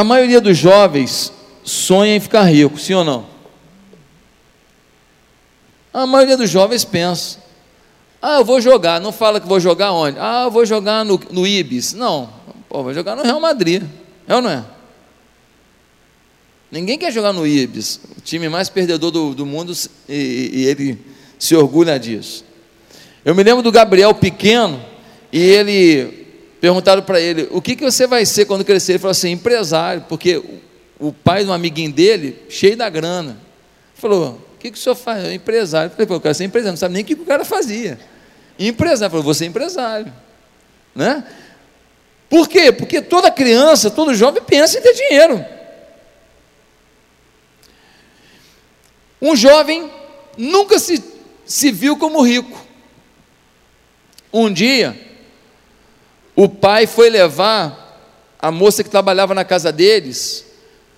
A 0.00 0.04
maioria 0.04 0.40
dos 0.40 0.56
jovens 0.56 1.30
sonha 1.62 2.16
em 2.16 2.20
ficar 2.20 2.44
rico, 2.44 2.78
sim 2.78 2.94
ou 2.94 3.04
não? 3.04 3.26
A 5.92 6.06
maioria 6.06 6.38
dos 6.38 6.48
jovens 6.48 6.86
pensa: 6.86 7.38
ah, 8.22 8.36
eu 8.38 8.44
vou 8.46 8.62
jogar, 8.62 8.98
não 8.98 9.12
fala 9.12 9.38
que 9.38 9.46
vou 9.46 9.60
jogar 9.60 9.92
onde? 9.92 10.16
Ah, 10.18 10.44
eu 10.46 10.50
vou 10.50 10.64
jogar 10.64 11.04
no, 11.04 11.20
no 11.30 11.46
Ibis. 11.46 11.92
Não, 11.92 12.30
pô, 12.66 12.82
vou 12.82 12.94
jogar 12.94 13.14
no 13.14 13.22
Real 13.22 13.38
Madrid. 13.42 13.82
É 14.26 14.34
ou 14.34 14.40
não 14.40 14.48
é? 14.48 14.64
Ninguém 16.70 16.96
quer 16.96 17.12
jogar 17.12 17.34
no 17.34 17.46
Ibis, 17.46 18.00
o 18.16 18.22
time 18.22 18.48
mais 18.48 18.70
perdedor 18.70 19.10
do, 19.10 19.34
do 19.34 19.44
mundo, 19.44 19.76
e, 20.08 20.50
e 20.50 20.64
ele 20.64 20.98
se 21.38 21.54
orgulha 21.54 21.98
disso. 21.98 22.42
Eu 23.22 23.34
me 23.34 23.42
lembro 23.42 23.62
do 23.62 23.70
Gabriel 23.70 24.14
pequeno, 24.14 24.82
e 25.30 25.38
ele 25.38 26.19
perguntaram 26.60 27.02
para 27.02 27.20
ele: 27.20 27.48
o 27.50 27.60
que, 27.60 27.74
que 27.74 27.82
você 27.82 28.06
vai 28.06 28.26
ser 28.26 28.44
quando 28.44 28.64
crescer? 28.64 28.92
Ele 28.92 28.98
falou 28.98 29.12
assim: 29.12 29.30
empresário, 29.30 30.04
porque 30.08 30.42
o, 30.98 31.12
pai 31.12 31.44
de 31.44 31.50
um 31.50 31.52
amiguinho 31.52 31.92
dele, 31.92 32.42
cheio 32.48 32.76
da 32.76 32.88
grana, 32.88 33.38
falou: 33.94 34.38
o 34.54 34.58
que, 34.58 34.70
que 34.70 34.78
o 34.78 34.80
senhor 34.80 34.94
faz? 34.94 35.24
Eu, 35.24 35.32
empresário. 35.32 35.86
Eu 35.86 35.96
falei: 35.96 36.16
eu 36.16 36.20
quero 36.20 36.34
ser 36.34 36.44
empresário, 36.44 36.72
não 36.72 36.76
sabe 36.76 36.94
nem 36.94 37.02
o 37.02 37.06
que, 37.06 37.16
que 37.16 37.22
o 37.22 37.26
cara 37.26 37.44
fazia. 37.44 37.98
empresário, 38.58 39.10
falou: 39.10 39.24
você 39.24 39.44
é 39.44 39.48
empresário, 39.48 40.12
né? 40.94 41.24
Por 42.28 42.48
quê? 42.48 42.70
Porque 42.70 43.02
toda 43.02 43.30
criança, 43.30 43.90
todo 43.90 44.14
jovem 44.14 44.42
pensa 44.42 44.78
em 44.78 44.82
ter 44.82 44.94
dinheiro. 44.94 45.44
Um 49.20 49.34
jovem 49.34 49.90
nunca 50.38 50.78
se, 50.78 51.02
se 51.44 51.72
viu 51.72 51.96
como 51.96 52.22
rico. 52.22 52.66
Um 54.32 54.52
dia, 54.52 54.96
o 56.42 56.48
pai 56.48 56.86
foi 56.86 57.10
levar 57.10 58.00
a 58.38 58.50
moça 58.50 58.82
que 58.82 58.88
trabalhava 58.88 59.34
na 59.34 59.44
casa 59.44 59.70
deles 59.70 60.46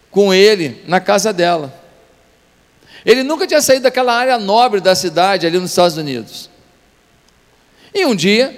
com 0.08 0.32
ele 0.32 0.84
na 0.86 1.00
casa 1.00 1.32
dela. 1.32 1.74
Ele 3.04 3.24
nunca 3.24 3.44
tinha 3.44 3.60
saído 3.60 3.82
daquela 3.82 4.14
área 4.14 4.38
nobre 4.38 4.80
da 4.80 4.94
cidade 4.94 5.44
ali 5.44 5.58
nos 5.58 5.70
Estados 5.70 5.96
Unidos. 5.96 6.48
E 7.92 8.06
um 8.06 8.14
dia, 8.14 8.56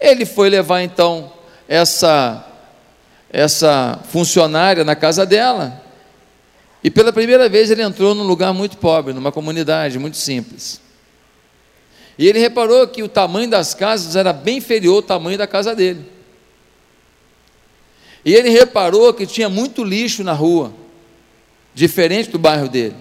ele 0.00 0.24
foi 0.24 0.48
levar 0.48 0.80
então 0.80 1.30
essa 1.68 2.42
essa 3.28 4.00
funcionária 4.10 4.82
na 4.82 4.96
casa 4.96 5.26
dela 5.26 5.82
e 6.82 6.90
pela 6.90 7.12
primeira 7.12 7.50
vez 7.50 7.70
ele 7.70 7.82
entrou 7.82 8.14
num 8.14 8.22
lugar 8.22 8.54
muito 8.54 8.78
pobre, 8.78 9.12
numa 9.12 9.30
comunidade 9.30 9.98
muito 9.98 10.16
simples. 10.16 10.80
E 12.18 12.26
ele 12.26 12.38
reparou 12.38 12.88
que 12.88 13.02
o 13.02 13.08
tamanho 13.10 13.50
das 13.50 13.74
casas 13.74 14.16
era 14.16 14.32
bem 14.32 14.56
inferior 14.56 14.96
ao 14.96 15.02
tamanho 15.02 15.36
da 15.36 15.46
casa 15.46 15.74
dele. 15.74 16.13
E 18.24 18.34
ele 18.34 18.48
reparou 18.48 19.12
que 19.12 19.26
tinha 19.26 19.48
muito 19.48 19.84
lixo 19.84 20.24
na 20.24 20.32
rua, 20.32 20.72
diferente 21.74 22.30
do 22.30 22.38
bairro 22.38 22.68
dele. 22.68 22.96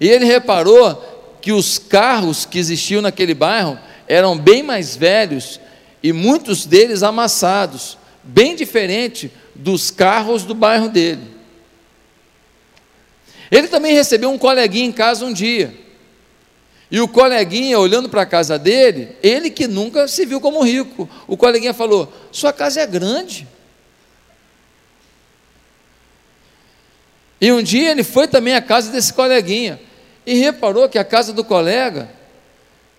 E 0.00 0.08
ele 0.08 0.24
reparou 0.24 1.38
que 1.40 1.52
os 1.52 1.78
carros 1.78 2.44
que 2.44 2.58
existiam 2.58 3.00
naquele 3.00 3.34
bairro 3.34 3.78
eram 4.06 4.36
bem 4.36 4.62
mais 4.62 4.96
velhos 4.96 5.60
e 6.02 6.12
muitos 6.12 6.66
deles 6.66 7.02
amassados, 7.02 7.96
bem 8.22 8.54
diferente 8.54 9.30
dos 9.54 9.90
carros 9.90 10.44
do 10.44 10.54
bairro 10.54 10.88
dele. 10.88 11.22
Ele 13.50 13.68
também 13.68 13.94
recebeu 13.94 14.30
um 14.30 14.38
coleguinha 14.38 14.86
em 14.86 14.92
casa 14.92 15.24
um 15.24 15.32
dia. 15.32 15.74
E 16.90 17.00
o 17.00 17.06
coleguinha, 17.06 17.78
olhando 17.78 18.08
para 18.08 18.22
a 18.22 18.26
casa 18.26 18.58
dele, 18.58 19.16
ele 19.22 19.48
que 19.48 19.68
nunca 19.68 20.08
se 20.08 20.26
viu 20.26 20.40
como 20.40 20.62
rico, 20.62 21.08
o 21.28 21.36
coleguinha 21.36 21.72
falou: 21.72 22.12
Sua 22.32 22.52
casa 22.52 22.80
é 22.80 22.86
grande. 22.86 23.46
E 27.40 27.50
um 27.52 27.62
dia 27.62 27.90
ele 27.90 28.02
foi 28.02 28.28
também 28.28 28.54
à 28.54 28.60
casa 28.60 28.90
desse 28.90 29.12
coleguinha 29.12 29.80
e 30.26 30.34
reparou 30.34 30.88
que 30.88 30.98
a 30.98 31.04
casa 31.04 31.32
do 31.32 31.42
colega 31.42 32.10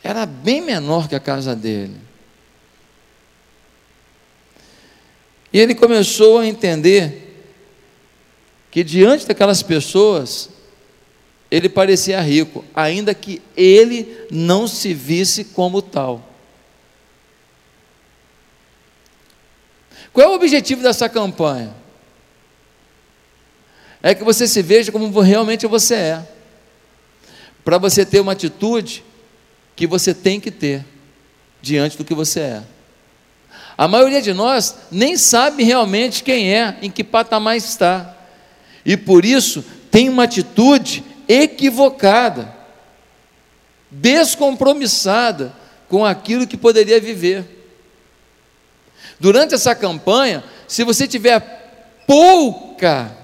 era 0.04 0.26
bem 0.26 0.62
menor 0.62 1.08
que 1.08 1.14
a 1.14 1.20
casa 1.20 1.56
dele. 1.56 1.96
E 5.54 5.60
ele 5.60 5.76
começou 5.76 6.40
a 6.40 6.48
entender 6.48 7.46
que 8.72 8.84
diante 8.84 9.28
daquelas 9.28 9.62
pessoas, 9.62 10.50
ele 11.52 11.68
parecia 11.68 12.22
rico, 12.22 12.64
ainda 12.74 13.14
que 13.14 13.42
ele 13.58 14.26
não 14.32 14.70
se 14.70 14.94
visse 14.94 15.44
como 15.44 15.82
tal. 15.82 16.30
Qual 20.14 20.26
é 20.26 20.32
o 20.32 20.36
objetivo 20.36 20.82
dessa 20.82 21.10
campanha? 21.10 21.76
É 24.02 24.16
que 24.16 24.24
você 24.24 24.48
se 24.48 24.62
veja 24.62 24.92
como 24.94 25.20
realmente 25.20 25.68
você 25.68 25.96
é, 25.96 26.28
para 27.66 27.78
você 27.78 28.06
ter 28.06 28.22
uma 28.22 28.32
atitude 28.32 29.04
que 29.76 29.86
você 29.86 30.14
tem 30.14 30.40
que 30.40 30.52
ter 30.52 30.86
diante 31.62 31.98
do 31.98 32.06
que 32.06 32.16
você 32.16 32.40
é. 32.40 32.64
A 33.78 33.88
maioria 33.88 34.22
de 34.22 34.34
nós 34.34 34.76
nem 34.90 35.18
sabe 35.18 35.64
realmente 35.64 36.24
quem 36.24 36.54
é, 36.54 36.78
em 36.82 36.90
que 36.90 37.04
patamar 37.04 37.58
está 37.58 38.18
e 38.86 38.96
por 38.98 39.26
isso 39.26 39.64
tem 39.92 40.10
uma 40.10 40.24
atitude 40.24 41.04
equivocada, 41.32 42.54
descompromissada 43.90 45.54
com 45.88 46.06
aquilo 46.06 46.48
que 46.48 46.58
poderia 46.58 47.00
viver. 47.00 47.46
Durante 49.20 49.54
essa 49.54 49.74
campanha, 49.76 50.44
se 50.68 50.84
você 50.84 51.08
tiver 51.08 51.40
pouca 52.08 53.16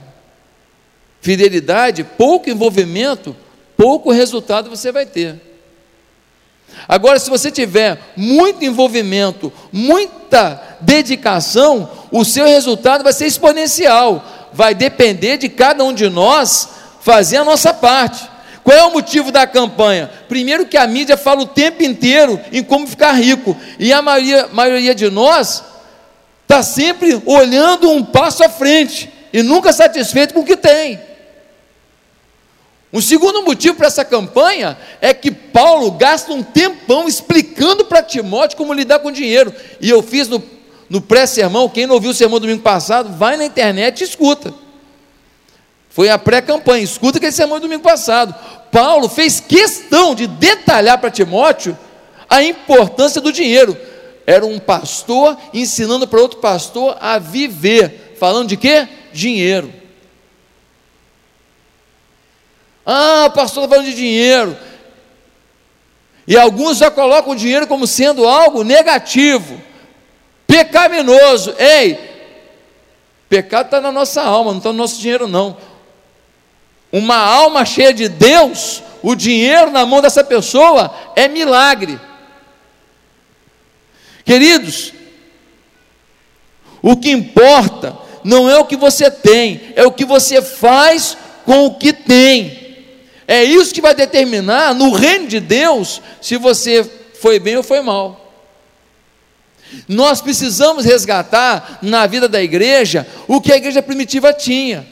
fidelidade, 1.22 2.04
pouco 2.04 2.50
envolvimento, 2.50 3.36
pouco 3.76 4.12
resultado 4.12 4.70
você 4.70 4.92
vai 4.92 5.06
ter. 5.06 5.42
Agora, 6.88 7.18
se 7.20 7.30
você 7.30 7.50
tiver 7.50 8.00
muito 8.16 8.64
envolvimento, 8.64 9.52
muita 9.72 10.78
dedicação, 10.80 11.90
o 12.12 12.24
seu 12.24 12.46
resultado 12.46 13.04
vai 13.04 13.12
ser 13.12 13.26
exponencial 13.26 14.24
vai 14.58 14.74
depender 14.74 15.38
de 15.38 15.50
cada 15.50 15.84
um 15.84 15.94
de 15.94 16.10
nós 16.10 16.70
fazer 17.08 17.38
a 17.38 17.46
nossa 17.46 17.74
parte. 17.74 18.28
Qual 18.66 18.76
é 18.76 18.84
o 18.84 18.92
motivo 18.92 19.32
da 19.32 19.48
campanha? 19.48 20.12
Primeiro, 20.28 20.66
que 20.66 20.76
a 20.76 20.86
mídia 20.86 21.16
fala 21.16 21.44
o 21.44 21.46
tempo 21.46 21.82
inteiro 21.82 22.38
em 22.52 22.62
como 22.62 22.86
ficar 22.86 23.14
rico, 23.14 23.56
e 23.80 23.94
a 23.94 24.02
maioria, 24.02 24.50
maioria 24.52 24.94
de 24.94 25.10
nós 25.10 25.64
está 26.44 26.62
sempre 26.62 27.22
olhando 27.26 27.90
um 27.90 28.04
passo 28.04 28.44
à 28.44 28.50
frente 28.50 29.10
e 29.32 29.42
nunca 29.42 29.72
satisfeito 29.72 30.34
com 30.34 30.42
o 30.42 30.46
que 30.46 30.58
tem. 30.58 31.00
Um 32.92 33.00
segundo 33.00 33.42
motivo 33.42 33.76
para 33.76 33.88
essa 33.88 34.04
campanha 34.04 34.78
é 35.00 35.14
que 35.14 35.32
Paulo 35.32 35.92
gasta 35.92 36.34
um 36.34 36.44
tempão 36.44 37.08
explicando 37.08 37.86
para 37.86 38.04
Timóteo 38.04 38.58
como 38.58 38.74
lidar 38.74 39.00
com 39.00 39.14
dinheiro. 39.14 39.54
E 39.80 39.90
eu 39.90 40.04
fiz 40.04 40.28
no 40.28 40.44
no 40.90 41.02
pré-sermão, 41.02 41.68
quem 41.68 41.86
não 41.86 41.96
ouviu 41.96 42.12
o 42.12 42.14
sermão 42.14 42.40
domingo 42.40 42.62
passado, 42.62 43.18
vai 43.18 43.36
na 43.36 43.44
internet 43.44 44.00
e 44.00 44.04
escuta. 44.06 44.54
Foi 45.98 46.12
a 46.12 46.20
pré-campanha, 46.20 46.84
escuta 46.84 47.18
aquele 47.18 47.32
sermão 47.32 47.58
do 47.58 47.64
domingo 47.64 47.82
passado. 47.82 48.36
Paulo 48.72 49.10
fez 49.10 49.40
questão 49.40 50.14
de 50.14 50.28
detalhar 50.28 51.00
para 51.00 51.10
Timóteo 51.10 51.76
a 52.30 52.44
importância 52.44 53.20
do 53.20 53.34
dinheiro. 53.34 53.76
Era 54.28 54.46
um 54.46 54.60
pastor 54.60 55.36
ensinando 55.52 56.08
para 56.08 56.22
outro 56.22 56.38
pastor 56.38 56.96
a 57.02 57.18
viver. 57.18 58.16
Falando 58.20 58.50
de 58.50 58.58
quê? 58.58 58.88
Dinheiro. 59.12 59.74
Ah, 62.86 63.32
pastor 63.34 63.64
está 63.64 63.76
falando 63.76 63.90
de 63.90 63.96
dinheiro. 63.96 64.56
E 66.28 66.38
alguns 66.38 66.78
já 66.78 66.92
colocam 66.92 67.32
o 67.32 67.36
dinheiro 67.36 67.66
como 67.66 67.88
sendo 67.88 68.28
algo 68.28 68.64
negativo 68.64 69.60
pecaminoso. 70.46 71.56
Ei, 71.58 71.98
pecado 73.28 73.66
está 73.66 73.82
na 73.82 73.92
nossa 73.92 74.22
alma, 74.22 74.52
não 74.52 74.60
está 74.60 74.72
no 74.72 74.78
nosso 74.78 75.02
dinheiro, 75.02 75.28
não. 75.28 75.58
Uma 76.92 77.18
alma 77.18 77.66
cheia 77.66 77.94
de 77.94 78.08
Deus, 78.08 78.82
o 79.04 79.16
dinheiro 79.16 79.72
na 79.72 79.86
mão 79.86 80.02
dessa 80.02 80.24
pessoa 80.24 80.94
é 81.16 81.28
milagre. 81.28 82.00
Queridos, 84.24 84.94
o 86.82 86.96
que 86.96 87.10
importa 87.10 87.98
não 88.24 88.50
é 88.50 88.58
o 88.58 88.66
que 88.66 88.76
você 88.76 89.10
tem, 89.10 89.74
é 89.76 89.86
o 89.86 89.92
que 89.92 90.06
você 90.06 90.42
faz 90.42 91.18
com 91.46 91.66
o 91.66 91.76
que 91.76 91.94
tem. 91.94 92.68
É 93.28 93.44
isso 93.44 93.74
que 93.74 93.82
vai 93.82 93.94
determinar 93.94 94.74
no 94.74 94.92
reino 94.92 95.28
de 95.28 95.40
Deus 95.40 96.02
se 96.22 96.38
você 96.38 96.90
foi 97.22 97.40
bem 97.40 97.58
ou 97.58 97.64
foi 97.64 97.82
mal. 97.82 98.28
Nós 99.88 100.22
precisamos 100.22 100.86
resgatar 100.86 101.80
na 101.82 102.08
vida 102.08 102.28
da 102.28 102.42
igreja 102.42 103.06
o 103.28 103.42
que 103.42 103.52
a 103.52 103.58
igreja 103.58 103.82
primitiva 103.82 104.34
tinha. 104.34 104.88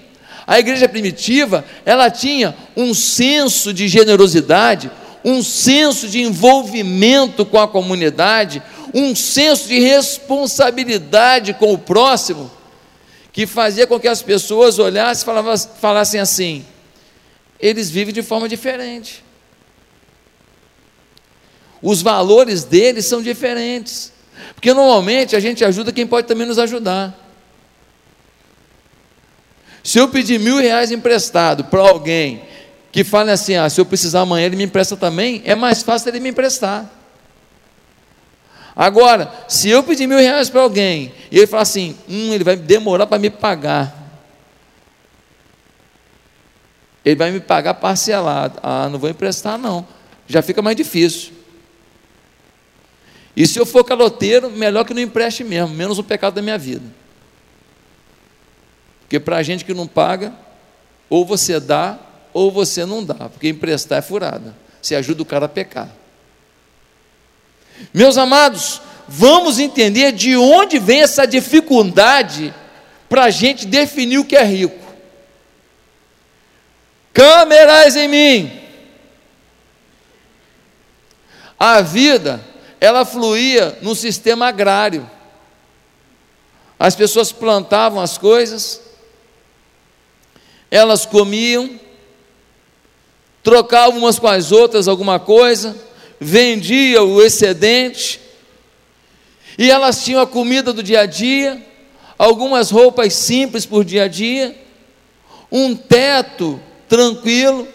A 0.47 0.59
igreja 0.59 0.87
primitiva, 0.87 1.65
ela 1.85 2.09
tinha 2.09 2.55
um 2.75 2.93
senso 2.93 3.73
de 3.73 3.87
generosidade, 3.87 4.91
um 5.23 5.41
senso 5.41 6.07
de 6.07 6.21
envolvimento 6.21 7.45
com 7.45 7.59
a 7.59 7.67
comunidade, 7.67 8.61
um 8.93 9.15
senso 9.15 9.67
de 9.67 9.79
responsabilidade 9.79 11.53
com 11.53 11.73
o 11.73 11.77
próximo, 11.77 12.51
que 13.31 13.47
fazia 13.47 13.87
com 13.87 13.99
que 13.99 14.07
as 14.07 14.21
pessoas 14.21 14.77
olhassem 14.77 15.23
e 15.23 15.25
falassem, 15.25 15.71
falassem 15.81 16.19
assim: 16.19 16.65
eles 17.59 17.89
vivem 17.89 18.13
de 18.13 18.21
forma 18.21 18.47
diferente. 18.47 19.23
Os 21.81 22.01
valores 22.01 22.63
deles 22.63 23.05
são 23.05 23.21
diferentes. 23.21 24.11
Porque 24.53 24.73
normalmente 24.73 25.35
a 25.35 25.39
gente 25.39 25.63
ajuda 25.63 25.91
quem 25.91 26.05
pode 26.05 26.27
também 26.27 26.47
nos 26.47 26.59
ajudar. 26.59 27.24
Se 29.85 29.99
eu 29.99 30.07
pedir 30.07 30.39
mil 30.39 30.57
reais 30.57 30.91
emprestado 30.91 31.65
para 31.65 31.79
alguém 31.79 32.41
que 32.91 33.03
fale 33.03 33.29
assim, 33.29 33.53
ah, 33.53 33.69
se 33.69 33.79
eu 33.79 33.85
precisar 33.85 34.21
amanhã 34.21 34.47
ele 34.47 34.55
me 34.55 34.63
empresta 34.63 34.97
também, 34.97 35.43
é 35.45 35.53
mais 35.53 35.83
fácil 35.83 36.09
ele 36.09 36.19
me 36.19 36.29
emprestar. 36.29 36.89
Agora, 38.75 39.31
se 39.47 39.69
eu 39.69 39.83
pedir 39.83 40.07
mil 40.07 40.17
reais 40.17 40.49
para 40.49 40.61
alguém 40.61 41.13
e 41.29 41.37
ele 41.37 41.45
falar 41.45 41.61
assim, 41.61 41.95
hum, 42.09 42.33
ele 42.33 42.43
vai 42.43 42.55
demorar 42.55 43.05
para 43.05 43.19
me 43.19 43.29
pagar, 43.29 43.95
ele 47.05 47.15
vai 47.15 47.29
me 47.29 47.39
pagar 47.39 47.75
parcelado. 47.75 48.59
Ah, 48.63 48.89
não 48.89 48.97
vou 48.97 49.07
emprestar, 49.07 49.55
não. 49.55 49.85
Já 50.25 50.41
fica 50.41 50.63
mais 50.63 50.75
difícil. 50.75 51.31
E 53.37 53.45
se 53.45 53.59
eu 53.59 53.67
for 53.67 53.83
caloteiro, 53.83 54.49
melhor 54.49 54.83
que 54.83 54.95
não 54.95 55.01
empreste 55.03 55.43
mesmo, 55.43 55.75
menos 55.75 55.99
o 55.99 56.03
pecado 56.03 56.33
da 56.33 56.41
minha 56.41 56.57
vida. 56.57 57.04
Porque 59.05 59.19
para 59.19 59.37
a 59.37 59.43
gente 59.43 59.63
que 59.63 59.73
não 59.73 59.87
paga, 59.87 60.33
ou 61.09 61.23
você 61.23 61.59
dá, 61.59 61.97
ou 62.33 62.51
você 62.51 62.85
não 62.85 63.03
dá, 63.03 63.29
porque 63.29 63.47
emprestar 63.47 63.99
é 63.99 64.01
furada. 64.01 64.55
Você 64.81 64.95
ajuda 64.95 65.21
o 65.21 65.25
cara 65.25 65.45
a 65.45 65.49
pecar. 65.49 65.89
Meus 67.93 68.17
amados, 68.17 68.81
vamos 69.07 69.59
entender 69.59 70.11
de 70.11 70.35
onde 70.35 70.79
vem 70.79 71.01
essa 71.01 71.25
dificuldade 71.25 72.53
para 73.07 73.25
a 73.25 73.29
gente 73.29 73.65
definir 73.65 74.17
o 74.17 74.25
que 74.25 74.35
é 74.35 74.43
rico. 74.43 74.85
Camerais 77.13 77.95
em 77.95 78.07
mim. 78.07 78.61
A 81.57 81.81
vida, 81.81 82.43
ela 82.81 83.05
fluía 83.05 83.77
no 83.81 83.95
sistema 83.95 84.47
agrário. 84.47 85.09
As 86.77 86.95
pessoas 86.95 87.31
plantavam 87.31 88.01
as 88.01 88.17
coisas, 88.17 88.81
elas 90.75 91.05
comiam, 91.05 91.79
trocavam 93.41 93.99
umas 93.99 94.19
com 94.19 94.27
as 94.27 94.51
outras 94.51 94.89
alguma 94.89 95.17
coisa, 95.19 95.73
vendia 96.19 97.01
o 97.01 97.21
excedente, 97.21 98.19
e 99.57 99.71
elas 99.71 100.03
tinham 100.03 100.21
a 100.21 100.27
comida 100.27 100.73
do 100.73 100.83
dia 100.83 101.01
a 101.01 101.05
dia, 101.05 101.65
algumas 102.19 102.71
roupas 102.71 103.13
simples 103.13 103.65
por 103.65 103.85
dia 103.85 104.03
a 104.03 104.07
dia, 104.09 104.53
um 105.49 105.73
teto 105.73 106.59
tranquilo, 106.89 107.65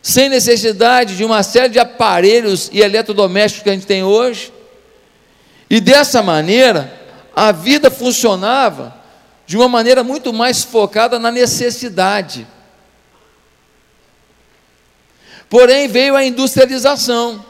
sem 0.00 0.28
necessidade 0.28 1.16
de 1.16 1.24
uma 1.24 1.42
série 1.42 1.70
de 1.70 1.80
aparelhos 1.80 2.70
e 2.72 2.80
eletrodomésticos 2.80 3.64
que 3.64 3.70
a 3.70 3.72
gente 3.72 3.86
tem 3.86 4.04
hoje. 4.04 4.52
E 5.68 5.80
dessa 5.80 6.22
maneira, 6.22 7.00
a 7.34 7.50
vida 7.50 7.90
funcionava 7.90 8.97
de 9.48 9.56
uma 9.56 9.66
maneira 9.66 10.04
muito 10.04 10.30
mais 10.30 10.62
focada 10.62 11.18
na 11.18 11.32
necessidade. 11.32 12.46
Porém, 15.48 15.88
veio 15.88 16.14
a 16.14 16.22
industrialização. 16.22 17.42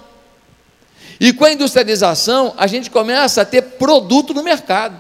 E 1.19 1.33
com 1.33 1.45
a 1.45 1.51
industrialização, 1.51 2.55
a 2.57 2.69
gente 2.69 2.89
começa 2.89 3.43
a 3.43 3.45
ter 3.45 3.63
produto 3.63 4.33
no 4.33 4.45
mercado. 4.45 4.97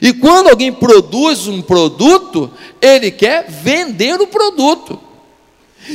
E 0.00 0.12
quando 0.12 0.50
alguém 0.50 0.72
produz 0.72 1.48
um 1.48 1.60
produto, 1.60 2.52
ele 2.80 3.10
quer 3.10 3.50
vender 3.50 4.20
o 4.20 4.28
produto. 4.28 5.00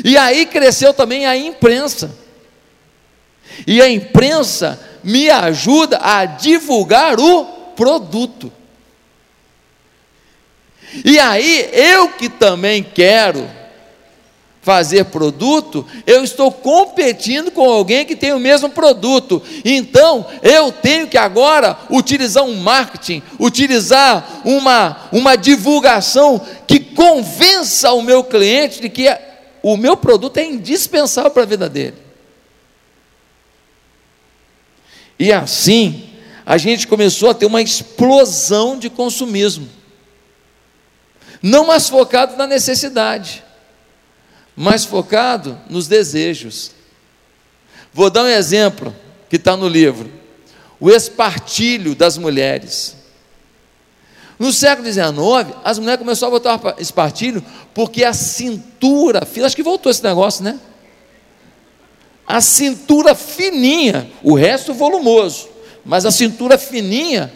E 0.03 0.17
aí 0.17 0.45
cresceu 0.47 0.93
também 0.93 1.25
a 1.25 1.37
imprensa. 1.37 2.13
E 3.65 3.81
a 3.81 3.89
imprensa 3.89 4.77
me 5.01 5.29
ajuda 5.29 5.97
a 6.03 6.25
divulgar 6.25 7.17
o 7.17 7.45
produto. 7.77 8.58
E 11.03 11.19
aí 11.19 11.69
eu 11.73 12.09
que 12.09 12.29
também 12.29 12.83
quero 12.83 13.59
fazer 14.61 15.05
produto, 15.05 15.85
eu 16.05 16.23
estou 16.23 16.51
competindo 16.51 17.49
com 17.49 17.67
alguém 17.69 18.05
que 18.05 18.15
tem 18.15 18.33
o 18.33 18.39
mesmo 18.39 18.69
produto. 18.69 19.41
Então, 19.63 20.25
eu 20.43 20.71
tenho 20.71 21.07
que 21.07 21.17
agora 21.17 21.77
utilizar 21.89 22.43
um 22.43 22.55
marketing, 22.55 23.23
utilizar 23.39 24.41
uma, 24.43 25.07
uma 25.11 25.35
divulgação 25.35 26.45
que 26.67 26.79
convença 26.79 27.91
o 27.93 28.01
meu 28.01 28.23
cliente 28.23 28.81
de 28.81 28.89
que 28.89 29.07
o 29.63 29.77
meu 29.77 29.95
produto 29.95 30.37
é 30.37 30.45
indispensável 30.45 31.31
para 31.31 31.43
a 31.43 31.47
vida 31.47 31.69
dele. 31.69 31.97
E 35.17 35.31
assim, 35.33 36.09
a 36.45 36.57
gente 36.57 36.87
começou 36.87 37.29
a 37.29 37.33
ter 37.33 37.45
uma 37.45 37.61
explosão 37.61 38.77
de 38.77 38.89
consumismo. 38.89 39.78
Não 41.41 41.65
mais 41.65 41.89
focado 41.89 42.35
na 42.35 42.45
necessidade 42.45 43.43
mais 44.59 44.83
focado 44.83 45.57
nos 45.69 45.87
desejos. 45.87 46.71
Vou 47.93 48.09
dar 48.09 48.23
um 48.23 48.27
exemplo 48.27 48.93
que 49.29 49.37
está 49.37 49.55
no 49.55 49.69
livro: 49.69 50.11
o 50.81 50.91
espartilho 50.91 51.95
das 51.95 52.17
mulheres. 52.17 52.97
No 54.37 54.51
século 54.51 54.91
XIX, 54.91 55.55
as 55.63 55.79
mulheres 55.79 55.99
começaram 55.99 56.35
a 56.35 56.39
botar 56.39 56.75
espartilho 56.77 57.43
porque 57.73 58.03
a 58.03 58.11
cintura, 58.11 59.25
acho 59.45 59.55
que 59.55 59.63
voltou 59.63 59.89
esse 59.89 60.03
negócio, 60.03 60.43
né? 60.43 60.59
A 62.27 62.41
cintura 62.41 63.15
fininha, 63.15 64.11
o 64.21 64.35
resto 64.35 64.73
volumoso, 64.73 65.47
mas 65.85 66.05
a 66.05 66.11
cintura 66.11 66.57
fininha 66.57 67.31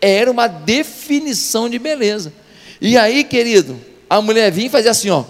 era 0.00 0.30
uma 0.30 0.46
definição 0.46 1.68
de 1.68 1.78
beleza. 1.78 2.32
E 2.84 2.98
aí, 2.98 3.22
querido, 3.22 3.80
a 4.10 4.20
mulher 4.20 4.50
vinha 4.50 4.66
e 4.66 4.70
fazia 4.70 4.90
assim, 4.90 5.08
ó, 5.08 5.24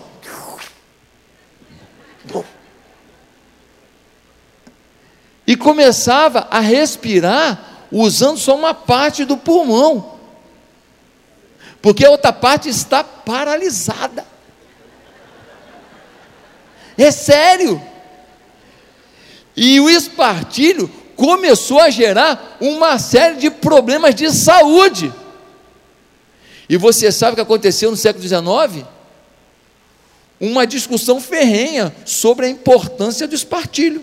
E 5.46 5.56
começava 5.56 6.48
a 6.50 6.60
respirar 6.60 7.86
usando 7.90 8.38
só 8.38 8.56
uma 8.56 8.72
parte 8.72 9.22
do 9.24 9.36
pulmão, 9.36 10.18
porque 11.82 12.06
a 12.06 12.10
outra 12.10 12.32
parte 12.32 12.70
está 12.70 13.04
paralisada. 13.04 14.24
É 16.96 17.10
sério. 17.10 17.82
E 19.54 19.78
o 19.78 19.90
espartilho 19.90 20.88
começou 21.16 21.80
a 21.80 21.90
gerar 21.90 22.56
uma 22.58 22.98
série 22.98 23.36
de 23.36 23.50
problemas 23.50 24.14
de 24.14 24.30
saúde. 24.30 25.12
E 26.72 26.78
você 26.78 27.12
sabe 27.12 27.32
o 27.32 27.34
que 27.34 27.42
aconteceu 27.42 27.90
no 27.90 27.98
século 27.98 28.26
XIX? 28.26 28.86
uma 30.40 30.66
discussão 30.66 31.20
ferrenha 31.20 31.94
sobre 32.06 32.46
a 32.46 32.48
importância 32.48 33.28
do 33.28 33.34
espartilho. 33.34 34.02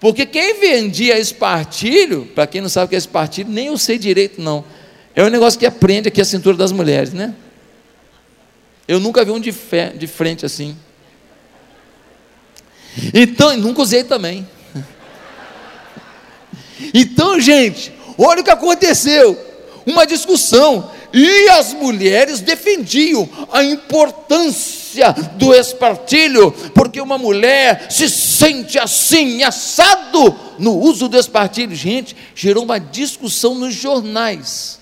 Porque 0.00 0.26
quem 0.26 0.60
vendia 0.60 1.16
espartilho, 1.18 2.26
para 2.34 2.46
quem 2.46 2.60
não 2.60 2.68
sabe 2.68 2.86
o 2.86 2.88
que 2.88 2.94
é 2.96 2.98
espartilho, 2.98 3.48
nem 3.48 3.68
eu 3.68 3.78
sei 3.78 3.96
direito, 3.96 4.42
não. 4.42 4.62
É 5.14 5.24
um 5.24 5.30
negócio 5.30 5.58
que 5.58 5.64
aprende 5.64 6.08
aqui 6.08 6.20
a 6.20 6.26
cintura 6.26 6.58
das 6.58 6.72
mulheres, 6.72 7.14
né? 7.14 7.34
Eu 8.86 8.98
nunca 8.98 9.24
vi 9.24 9.30
um 9.30 9.40
de, 9.40 9.52
fé, 9.52 9.94
de 9.96 10.06
frente 10.06 10.44
assim. 10.44 10.76
Então, 13.14 13.56
nunca 13.56 13.80
usei 13.80 14.02
também. 14.04 14.46
Então, 16.92 17.38
gente, 17.38 17.92
olha 18.18 18.40
o 18.40 18.44
que 18.44 18.50
aconteceu. 18.50 19.49
Uma 19.86 20.06
discussão 20.06 20.90
e 21.12 21.48
as 21.48 21.72
mulheres 21.72 22.40
defendiam 22.40 23.28
a 23.50 23.64
importância 23.64 25.12
do 25.36 25.54
espartilho, 25.54 26.52
porque 26.74 27.00
uma 27.00 27.18
mulher 27.18 27.90
se 27.90 28.08
sente 28.08 28.78
assim, 28.78 29.42
assado, 29.42 30.36
no 30.58 30.78
uso 30.78 31.08
do 31.08 31.18
espartilho. 31.18 31.74
Gente, 31.74 32.16
gerou 32.34 32.64
uma 32.64 32.78
discussão 32.78 33.54
nos 33.54 33.74
jornais, 33.74 34.78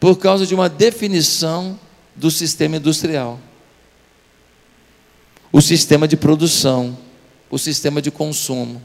por 0.00 0.16
causa 0.16 0.46
de 0.46 0.54
uma 0.54 0.68
definição 0.68 1.78
do 2.14 2.30
sistema 2.30 2.76
industrial, 2.76 3.38
o 5.52 5.60
sistema 5.60 6.08
de 6.08 6.16
produção, 6.16 6.96
o 7.50 7.58
sistema 7.58 8.02
de 8.02 8.10
consumo. 8.10 8.82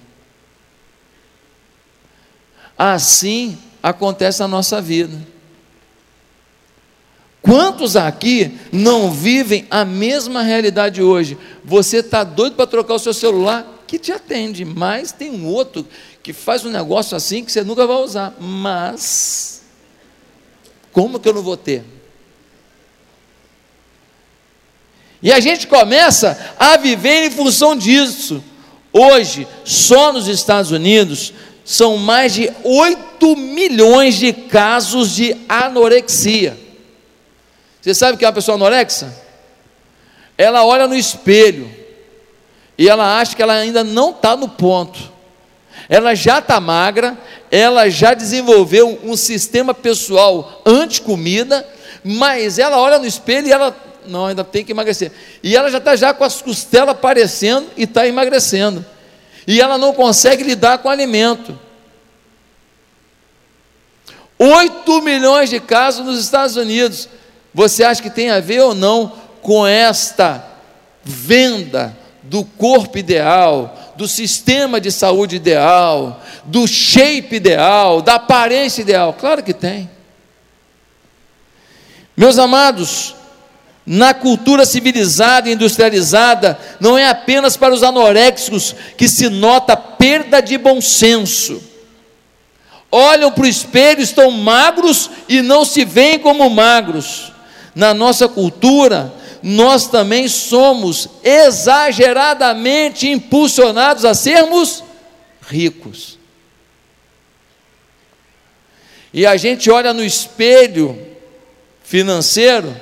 Assim 2.77 3.57
acontece 3.81 4.39
na 4.39 4.47
nossa 4.47 4.81
vida. 4.81 5.17
Quantos 7.41 7.95
aqui 7.95 8.59
não 8.71 9.11
vivem 9.11 9.65
a 9.69 9.83
mesma 9.83 10.43
realidade 10.43 11.01
hoje? 11.01 11.37
Você 11.63 11.97
está 11.97 12.23
doido 12.23 12.55
para 12.55 12.67
trocar 12.67 12.95
o 12.95 12.99
seu 12.99 13.13
celular? 13.13 13.83
Que 13.87 13.97
te 13.97 14.11
atende, 14.11 14.63
mas 14.63 15.11
tem 15.11 15.31
um 15.31 15.47
outro 15.47 15.85
que 16.21 16.33
faz 16.33 16.63
um 16.63 16.69
negócio 16.69 17.17
assim 17.17 17.43
que 17.43 17.51
você 17.51 17.63
nunca 17.63 17.87
vai 17.87 17.97
usar. 17.97 18.35
Mas 18.39 19.61
Como 20.91 21.19
que 21.19 21.29
eu 21.29 21.33
não 21.33 21.41
vou 21.41 21.57
ter? 21.57 21.83
E 25.21 25.31
a 25.31 25.39
gente 25.39 25.67
começa 25.67 26.55
a 26.59 26.77
viver 26.77 27.25
em 27.25 27.31
função 27.31 27.75
disso. 27.75 28.43
Hoje, 28.91 29.47
só 29.63 30.11
nos 30.11 30.27
Estados 30.27 30.71
Unidos, 30.71 31.33
são 31.63 31.97
mais 31.97 32.33
de 32.33 32.51
8 32.63 33.35
milhões 33.35 34.15
de 34.15 34.33
casos 34.33 35.11
de 35.15 35.35
anorexia. 35.47 36.57
Você 37.81 37.93
sabe 37.93 38.15
o 38.15 38.17
que 38.17 38.25
é 38.25 38.27
uma 38.27 38.33
pessoa 38.33 38.55
anorexa? 38.55 39.13
Ela 40.37 40.65
olha 40.65 40.87
no 40.87 40.95
espelho 40.95 41.69
e 42.77 42.89
ela 42.89 43.19
acha 43.19 43.35
que 43.35 43.41
ela 43.41 43.53
ainda 43.53 43.83
não 43.83 44.11
está 44.11 44.35
no 44.35 44.49
ponto. 44.49 45.11
Ela 45.87 46.15
já 46.15 46.39
está 46.39 46.59
magra, 46.59 47.17
ela 47.49 47.89
já 47.89 48.13
desenvolveu 48.13 48.99
um 49.03 49.15
sistema 49.15 49.73
pessoal 49.73 50.61
anti-comida, 50.65 51.67
mas 52.03 52.59
ela 52.59 52.79
olha 52.79 52.97
no 52.97 53.05
espelho 53.05 53.47
e 53.47 53.51
ela 53.51 53.75
não, 54.07 54.25
ainda 54.25 54.43
tem 54.43 54.63
que 54.63 54.71
emagrecer. 54.71 55.11
E 55.43 55.55
ela 55.55 55.69
já 55.69 55.77
está 55.77 55.95
já 55.95 56.13
com 56.13 56.23
as 56.23 56.41
costelas 56.41 56.89
aparecendo 56.89 57.67
e 57.77 57.83
está 57.83 58.07
emagrecendo. 58.07 58.85
E 59.51 59.59
ela 59.59 59.77
não 59.77 59.93
consegue 59.93 60.45
lidar 60.45 60.77
com 60.77 60.87
alimento. 60.87 61.59
8 64.39 65.01
milhões 65.01 65.49
de 65.49 65.59
casos 65.59 66.05
nos 66.05 66.21
Estados 66.21 66.55
Unidos. 66.55 67.09
Você 67.53 67.83
acha 67.83 68.01
que 68.01 68.09
tem 68.09 68.29
a 68.29 68.39
ver 68.39 68.61
ou 68.61 68.73
não 68.73 69.11
com 69.41 69.67
esta 69.67 70.41
venda 71.03 71.97
do 72.23 72.45
corpo 72.45 72.97
ideal, 72.97 73.93
do 73.97 74.07
sistema 74.07 74.79
de 74.79 74.89
saúde 74.89 75.35
ideal, 75.35 76.21
do 76.45 76.65
shape 76.65 77.35
ideal, 77.35 78.01
da 78.01 78.15
aparência 78.15 78.81
ideal? 78.81 79.13
Claro 79.19 79.43
que 79.43 79.53
tem. 79.53 79.89
Meus 82.15 82.39
amados, 82.39 83.15
na 83.85 84.13
cultura 84.13 84.65
civilizada 84.65 85.49
e 85.49 85.53
industrializada, 85.53 86.57
não 86.79 86.97
é 86.97 87.07
apenas 87.07 87.57
para 87.57 87.73
os 87.73 87.83
anoréxicos 87.83 88.75
que 88.95 89.07
se 89.07 89.29
nota 89.29 89.75
perda 89.75 90.39
de 90.39 90.57
bom 90.57 90.79
senso. 90.79 91.61
Olham 92.91 93.31
para 93.31 93.45
o 93.45 93.47
espelho, 93.47 94.01
estão 94.01 94.29
magros 94.31 95.09
e 95.27 95.41
não 95.41 95.65
se 95.65 95.85
veem 95.85 96.19
como 96.19 96.49
magros. 96.49 97.31
Na 97.73 97.93
nossa 97.93 98.27
cultura, 98.27 99.13
nós 99.41 99.87
também 99.87 100.27
somos 100.27 101.07
exageradamente 101.23 103.07
impulsionados 103.09 104.05
a 104.05 104.13
sermos 104.13 104.83
ricos. 105.47 106.19
E 109.13 109.25
a 109.25 109.35
gente 109.37 109.69
olha 109.71 109.93
no 109.93 110.03
espelho 110.03 110.97
financeiro 111.83 112.73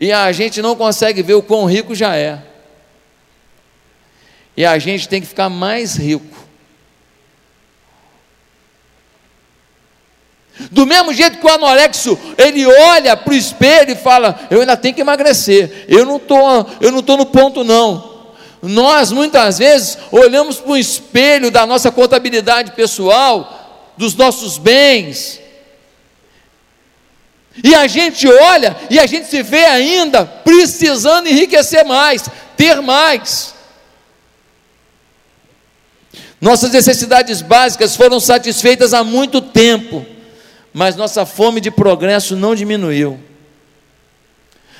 e 0.00 0.12
a 0.12 0.30
gente 0.32 0.60
não 0.60 0.76
consegue 0.76 1.22
ver 1.22 1.34
o 1.34 1.42
quão 1.42 1.64
rico 1.64 1.94
já 1.94 2.16
é. 2.16 2.42
E 4.56 4.64
a 4.64 4.78
gente 4.78 5.08
tem 5.08 5.20
que 5.20 5.26
ficar 5.26 5.48
mais 5.48 5.96
rico. 5.96 6.44
Do 10.70 10.86
mesmo 10.86 11.12
jeito 11.12 11.38
que 11.38 11.46
o 11.46 11.50
anorexo, 11.50 12.16
ele 12.38 12.64
olha 12.64 13.16
para 13.16 13.32
o 13.32 13.36
espelho 13.36 13.90
e 13.90 13.96
fala: 13.96 14.46
Eu 14.50 14.60
ainda 14.60 14.76
tenho 14.76 14.94
que 14.94 15.00
emagrecer, 15.00 15.84
eu 15.88 16.04
não 16.04 16.16
estou 16.16 16.66
eu 16.80 16.92
não 16.92 17.02
tô 17.02 17.16
no 17.16 17.26
ponto, 17.26 17.64
não. 17.64 18.14
Nós, 18.62 19.12
muitas 19.12 19.58
vezes, 19.58 19.98
olhamos 20.10 20.56
para 20.56 20.72
o 20.72 20.76
espelho 20.76 21.50
da 21.50 21.66
nossa 21.66 21.90
contabilidade 21.90 22.72
pessoal, 22.72 23.92
dos 23.96 24.14
nossos 24.14 24.56
bens, 24.56 25.40
e 27.62 27.74
a 27.74 27.86
gente 27.86 28.26
olha 28.26 28.76
e 28.90 28.98
a 28.98 29.06
gente 29.06 29.28
se 29.28 29.42
vê 29.42 29.64
ainda 29.64 30.24
precisando 30.24 31.28
enriquecer 31.28 31.84
mais, 31.84 32.28
ter 32.56 32.80
mais. 32.80 33.54
Nossas 36.40 36.72
necessidades 36.72 37.40
básicas 37.40 37.96
foram 37.96 38.18
satisfeitas 38.18 38.92
há 38.92 39.04
muito 39.04 39.40
tempo, 39.40 40.04
mas 40.72 40.96
nossa 40.96 41.24
fome 41.24 41.60
de 41.60 41.70
progresso 41.70 42.34
não 42.36 42.54
diminuiu. 42.54 43.20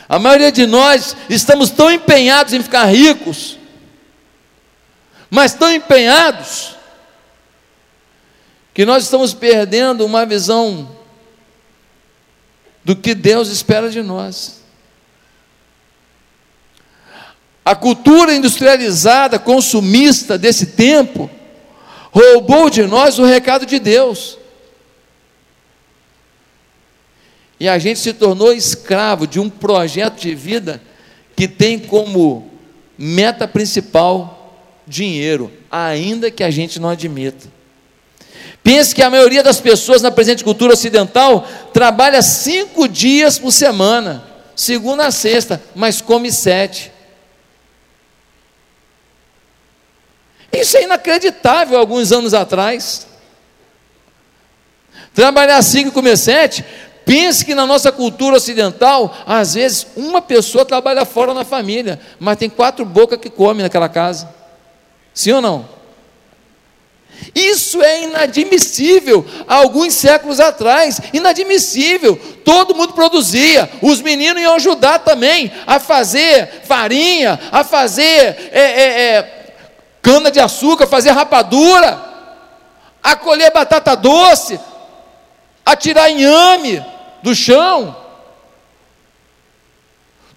A 0.09 0.19
maioria 0.19 0.53
de 0.53 0.67
nós 0.67 1.17
estamos 1.31 1.71
tão 1.71 1.91
empenhados 1.91 2.53
em 2.53 2.63
ficar 2.63 2.85
ricos, 2.87 3.59
mas 5.31 5.55
tão 5.55 5.73
empenhados, 5.73 6.75
que 8.75 8.85
nós 8.85 9.05
estamos 9.05 9.33
perdendo 9.33 10.05
uma 10.05 10.27
visão 10.27 10.94
do 12.85 12.95
que 12.95 13.15
Deus 13.15 13.49
espera 13.49 13.89
de 13.89 14.03
nós. 14.03 14.63
A 17.65 17.75
cultura 17.75 18.35
industrializada, 18.35 19.39
consumista 19.39 20.37
desse 20.37 20.67
tempo, 20.67 21.31
roubou 22.13 22.69
de 22.69 22.83
nós 22.83 23.19
o 23.19 23.25
recado 23.25 23.65
de 23.65 23.79
Deus. 23.79 24.39
E 27.59 27.67
a 27.67 27.79
gente 27.79 27.99
se 27.99 28.13
tornou 28.13 28.53
escravo 28.53 29.27
de 29.27 29.41
um 29.41 29.49
projeto 29.49 30.21
de 30.21 30.35
vida 30.35 30.83
que 31.35 31.49
tem 31.49 31.79
como 31.79 32.51
meta 32.99 33.49
principal 33.49 34.61
dinheiro, 34.87 35.51
ainda 35.71 36.31
que 36.31 36.45
a 36.45 36.51
gente 36.51 36.79
não 36.79 36.91
admita. 36.91 37.54
Pense 38.65 38.95
que 38.95 39.03
a 39.03 39.11
maioria 39.11 39.43
das 39.43 39.61
pessoas 39.61 40.01
na 40.01 40.11
presente 40.11 40.43
cultura 40.43 40.73
ocidental 40.73 41.47
trabalha 41.71 42.23
cinco 42.23 42.89
dias 42.89 43.39
por 43.39 43.53
semana, 43.53 44.25
segunda 44.57 45.07
a 45.07 45.11
sexta, 45.11 45.63
mas 45.75 46.01
come 46.01 46.33
sete. 46.33 46.91
Isso 50.51 50.79
é 50.79 50.85
inacreditável 50.85 51.79
alguns 51.79 52.11
anos 52.11 52.33
atrás. 52.33 53.07
Trabalhar 55.13 55.61
cinco 55.61 55.91
e 55.91 55.93
comer 55.93 56.17
sete, 56.17 56.65
pense 57.05 57.45
que 57.45 57.55
na 57.55 57.67
nossa 57.67 57.93
cultura 57.93 58.37
ocidental, 58.37 59.15
às 59.27 59.53
vezes 59.53 59.87
uma 59.95 60.23
pessoa 60.23 60.65
trabalha 60.65 61.05
fora 61.05 61.35
na 61.35 61.45
família, 61.45 62.01
mas 62.19 62.39
tem 62.39 62.49
quatro 62.49 62.87
bocas 62.87 63.21
que 63.21 63.29
come 63.29 63.63
naquela 63.63 63.91
casa. 63.91 64.27
Sim 65.13 65.33
ou 65.33 65.43
não? 65.43 65.84
Isso 67.35 67.83
é 67.83 68.05
inadmissível. 68.05 69.27
Há 69.49 69.57
alguns 69.57 69.95
séculos 69.95 70.39
atrás, 70.39 71.01
inadmissível. 71.13 72.17
Todo 72.45 72.75
mundo 72.75 72.93
produzia. 72.93 73.69
Os 73.83 74.01
meninos 74.01 74.41
iam 74.41 74.55
ajudar 74.55 75.01
também 75.01 75.51
a 75.67 75.81
fazer 75.81 76.63
farinha, 76.65 77.41
a 77.51 77.65
fazer 77.65 78.51
é, 78.53 78.61
é, 78.61 79.01
é, 79.01 79.57
cana 80.01 80.31
de 80.31 80.39
açúcar, 80.39 80.87
fazer 80.87 81.11
rapadura, 81.11 82.01
a 83.03 83.17
colher 83.17 83.53
batata 83.53 83.97
doce, 83.97 84.61
a 85.67 85.75
tirar 85.75 86.11
inhame 86.11 86.85
do 87.23 87.35
chão. 87.35 87.97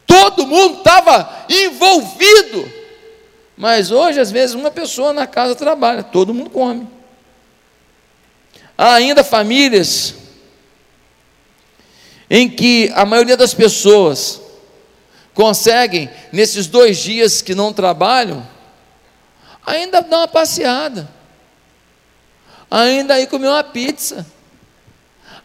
Todo 0.05 0.47
mundo 0.47 0.79
estava 0.79 1.45
envolvido 1.49 2.76
mas 3.57 3.89
hoje, 3.89 4.19
às 4.19 4.29
vezes, 4.29 4.55
uma 4.55 4.69
pessoa 4.69 5.11
na 5.11 5.25
casa 5.25 5.55
trabalha, 5.55 6.03
todo 6.03 6.33
mundo 6.33 6.51
come. 6.51 6.87
Há 8.77 8.93
ainda 8.93 9.23
famílias 9.23 10.13
em 12.29 12.47
que 12.47 12.91
a 12.93 13.03
maioria 13.03 13.35
das 13.35 13.55
pessoas 13.55 14.39
conseguem, 15.33 16.09
nesses 16.31 16.67
dois 16.67 16.97
dias 16.97 17.41
que 17.41 17.55
não 17.55 17.73
trabalham, 17.73 18.47
ainda 19.65 20.01
dar 20.01 20.17
uma 20.17 20.27
passeada, 20.27 21.09
ainda 22.69 23.19
ir 23.19 23.27
comer 23.27 23.47
uma 23.47 23.63
pizza, 23.63 24.25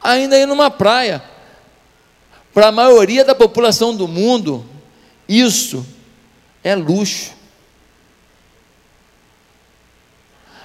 ainda 0.02 0.36
ir 0.36 0.46
numa 0.46 0.70
praia. 0.70 1.22
Para 2.52 2.68
a 2.68 2.72
maioria 2.72 3.24
da 3.24 3.34
população 3.34 3.96
do 3.96 4.06
mundo, 4.06 4.66
isso 5.26 5.86
é 6.62 6.74
luxo. 6.74 7.41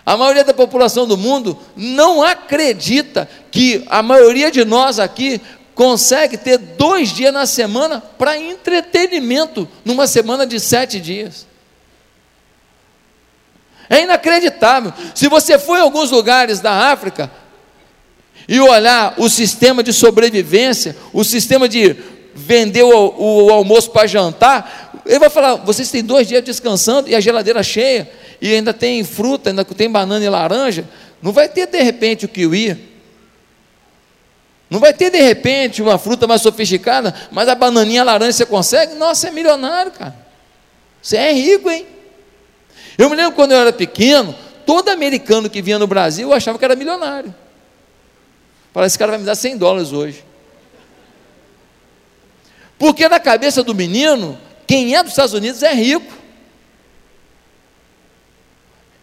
A 0.07 0.15
maioria 0.15 0.45
da 0.45 0.53
população 0.53 1.05
do 1.05 1.17
mundo 1.17 1.59
não 1.75 2.23
acredita 2.23 3.29
que 3.51 3.83
a 3.89 4.01
maioria 4.01 4.49
de 4.49 4.63
nós 4.63 4.99
aqui 4.99 5.41
consegue 5.75 6.37
ter 6.37 6.57
dois 6.57 7.09
dias 7.09 7.33
na 7.33 7.45
semana 7.45 7.99
para 8.17 8.39
entretenimento, 8.39 9.67
numa 9.83 10.07
semana 10.07 10.47
de 10.47 10.61
sete 10.61 11.01
dias. 11.01 11.45
É 13.89 14.03
inacreditável. 14.03 14.93
Se 15.13 15.27
você 15.27 15.59
for 15.59 15.77
em 15.77 15.81
alguns 15.81 16.09
lugares 16.09 16.61
da 16.61 16.89
África 16.89 17.29
e 18.47 18.61
olhar 18.61 19.13
o 19.17 19.27
sistema 19.27 19.83
de 19.83 19.91
sobrevivência, 19.91 20.95
o 21.11 21.25
sistema 21.25 21.67
de 21.67 21.97
vender 22.33 22.83
o, 22.83 23.47
o 23.47 23.51
almoço 23.51 23.91
para 23.91 24.07
jantar, 24.07 24.93
ele 25.05 25.19
vai 25.19 25.29
falar: 25.29 25.55
vocês 25.55 25.91
têm 25.91 26.01
dois 26.01 26.29
dias 26.29 26.45
descansando 26.45 27.09
e 27.09 27.15
a 27.15 27.19
geladeira 27.19 27.61
cheia 27.61 28.09
e 28.41 28.53
ainda 28.53 28.73
tem 28.73 29.03
fruta, 29.03 29.49
ainda 29.49 29.65
tem 29.65 29.89
banana 29.89 30.23
e 30.23 30.29
laranja, 30.29 30.87
não 31.21 31.31
vai 31.31 31.49
ter 31.49 31.67
de 31.67 31.81
repente 31.81 32.25
o 32.25 32.29
kiwi. 32.29 32.95
Não 34.69 34.79
vai 34.79 34.93
ter 34.93 35.09
de 35.09 35.21
repente 35.21 35.81
uma 35.81 35.97
fruta 35.97 36.27
mais 36.27 36.41
sofisticada, 36.41 37.13
mas 37.31 37.47
a 37.47 37.55
bananinha 37.55 38.01
a 38.01 38.05
laranja 38.05 38.33
você 38.33 38.45
consegue? 38.45 38.95
Nossa, 38.95 39.29
é 39.29 39.31
milionário, 39.31 39.91
cara. 39.91 40.15
Você 41.01 41.15
é 41.15 41.31
rico, 41.31 41.69
hein? 41.69 41.85
Eu 42.97 43.09
me 43.09 43.15
lembro 43.15 43.31
quando 43.31 43.53
eu 43.53 43.59
era 43.59 43.71
pequeno, 43.71 44.35
todo 44.65 44.89
americano 44.89 45.49
que 45.49 45.61
vinha 45.61 45.79
no 45.79 45.87
Brasil 45.87 46.29
eu 46.29 46.33
achava 46.33 46.59
que 46.59 46.65
era 46.65 46.75
milionário. 46.75 47.33
Falei, 48.73 48.87
esse 48.87 48.99
cara 48.99 49.11
vai 49.11 49.19
me 49.19 49.25
dar 49.25 49.35
100 49.35 49.57
dólares 49.57 49.91
hoje. 49.93 50.23
Porque 52.77 53.07
na 53.07 53.19
cabeça 53.19 53.63
do 53.63 53.73
menino, 53.73 54.37
quem 54.67 54.95
é 54.95 55.01
dos 55.01 55.13
Estados 55.13 55.33
Unidos 55.33 55.63
é 55.63 55.73
rico. 55.73 56.13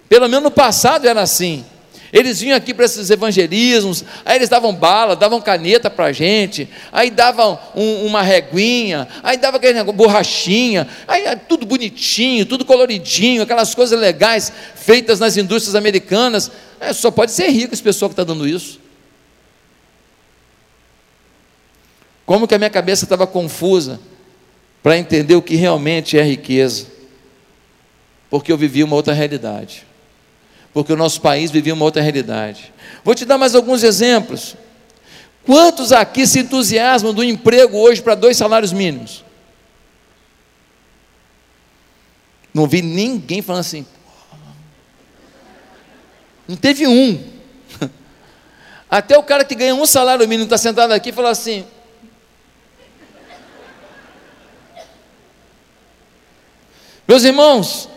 Pelo 0.09 0.29
menos 0.29 0.45
no 0.45 0.51
passado 0.51 1.07
era 1.07 1.23
assim. 1.23 1.65
Eles 2.15 2.41
vinham 2.41 2.57
aqui 2.57 2.73
para 2.73 2.85
esses 2.85 3.11
evangelismos, 3.11 4.05
aí 4.25 4.37
eles 4.37 4.49
davam 4.49 4.73
bala, 4.73 5.17
davam 5.17 5.41
caneta 5.41 5.91
para 5.91 6.05
a 6.05 6.13
gente, 6.13 6.69
aí 6.93 7.11
davam 7.11 7.59
um, 7.75 8.07
uma 8.07 8.23
reguinha, 8.23 9.09
aí 9.21 9.37
dava 9.37 9.57
aquele 9.57 9.73
negócio, 9.73 9.97
borrachinha, 9.97 10.87
aí 11.09 11.25
tudo 11.49 11.67
bonitinho, 11.67 12.47
tudo 12.47 12.65
coloridinho, 12.65 13.43
aquelas 13.43 13.75
coisas 13.75 13.99
legais 13.99 14.53
feitas 14.77 15.19
nas 15.19 15.37
indústrias 15.37 15.75
americanas. 15.75 16.53
É, 16.79 16.93
só 16.93 17.11
pode 17.11 17.33
ser 17.33 17.49
rico 17.49 17.75
esse 17.75 17.83
pessoal 17.83 18.09
que 18.09 18.13
está 18.13 18.23
dando 18.23 18.47
isso. 18.47 18.79
Como 22.25 22.47
que 22.47 22.55
a 22.55 22.59
minha 22.59 22.71
cabeça 22.71 23.05
estava 23.05 23.27
confusa 23.27 23.99
para 24.85 24.97
entender 24.97 25.35
o 25.35 25.43
que 25.43 25.57
realmente 25.57 26.17
é 26.17 26.23
riqueza? 26.23 26.87
Porque 28.31 28.53
eu 28.53 28.57
vivia 28.57 28.85
uma 28.85 28.95
outra 28.95 29.13
realidade 29.13 29.85
porque 30.75 30.93
o 30.93 30.97
nosso 30.97 31.21
país 31.21 31.53
vivia 31.53 31.73
uma 31.73 31.85
outra 31.85 32.03
realidade. 32.03 32.75
Vou 33.05 33.15
te 33.15 33.25
dar 33.25 33.39
mais 33.39 33.55
alguns 33.55 33.85
exemplos. 33.85 34.57
Quantos 35.47 35.93
aqui 35.93 36.27
se 36.27 36.41
entusiasmam 36.41 37.15
do 37.15 37.23
emprego 37.23 37.79
hoje 37.79 38.03
para 38.03 38.17
dois 38.17 38.37
salários 38.37 38.73
mínimos? 38.73 39.25
Não 42.53 42.67
vi 42.67 42.83
ninguém 42.83 43.41
falando 43.41 43.61
assim. 43.61 43.87
Não 46.49 46.57
teve 46.57 46.89
um. 46.89 47.23
Até 48.91 49.17
o 49.17 49.23
cara 49.23 49.45
que 49.45 49.55
ganha 49.55 49.75
um 49.75 49.87
salário 49.87 50.27
mínimo 50.27 50.45
está 50.45 50.59
sentado 50.59 50.93
aqui 50.93 51.11
e 51.11 51.13
fala 51.13 51.31
assim: 51.31 51.65
Meus 57.07 57.23
irmãos, 57.23 57.89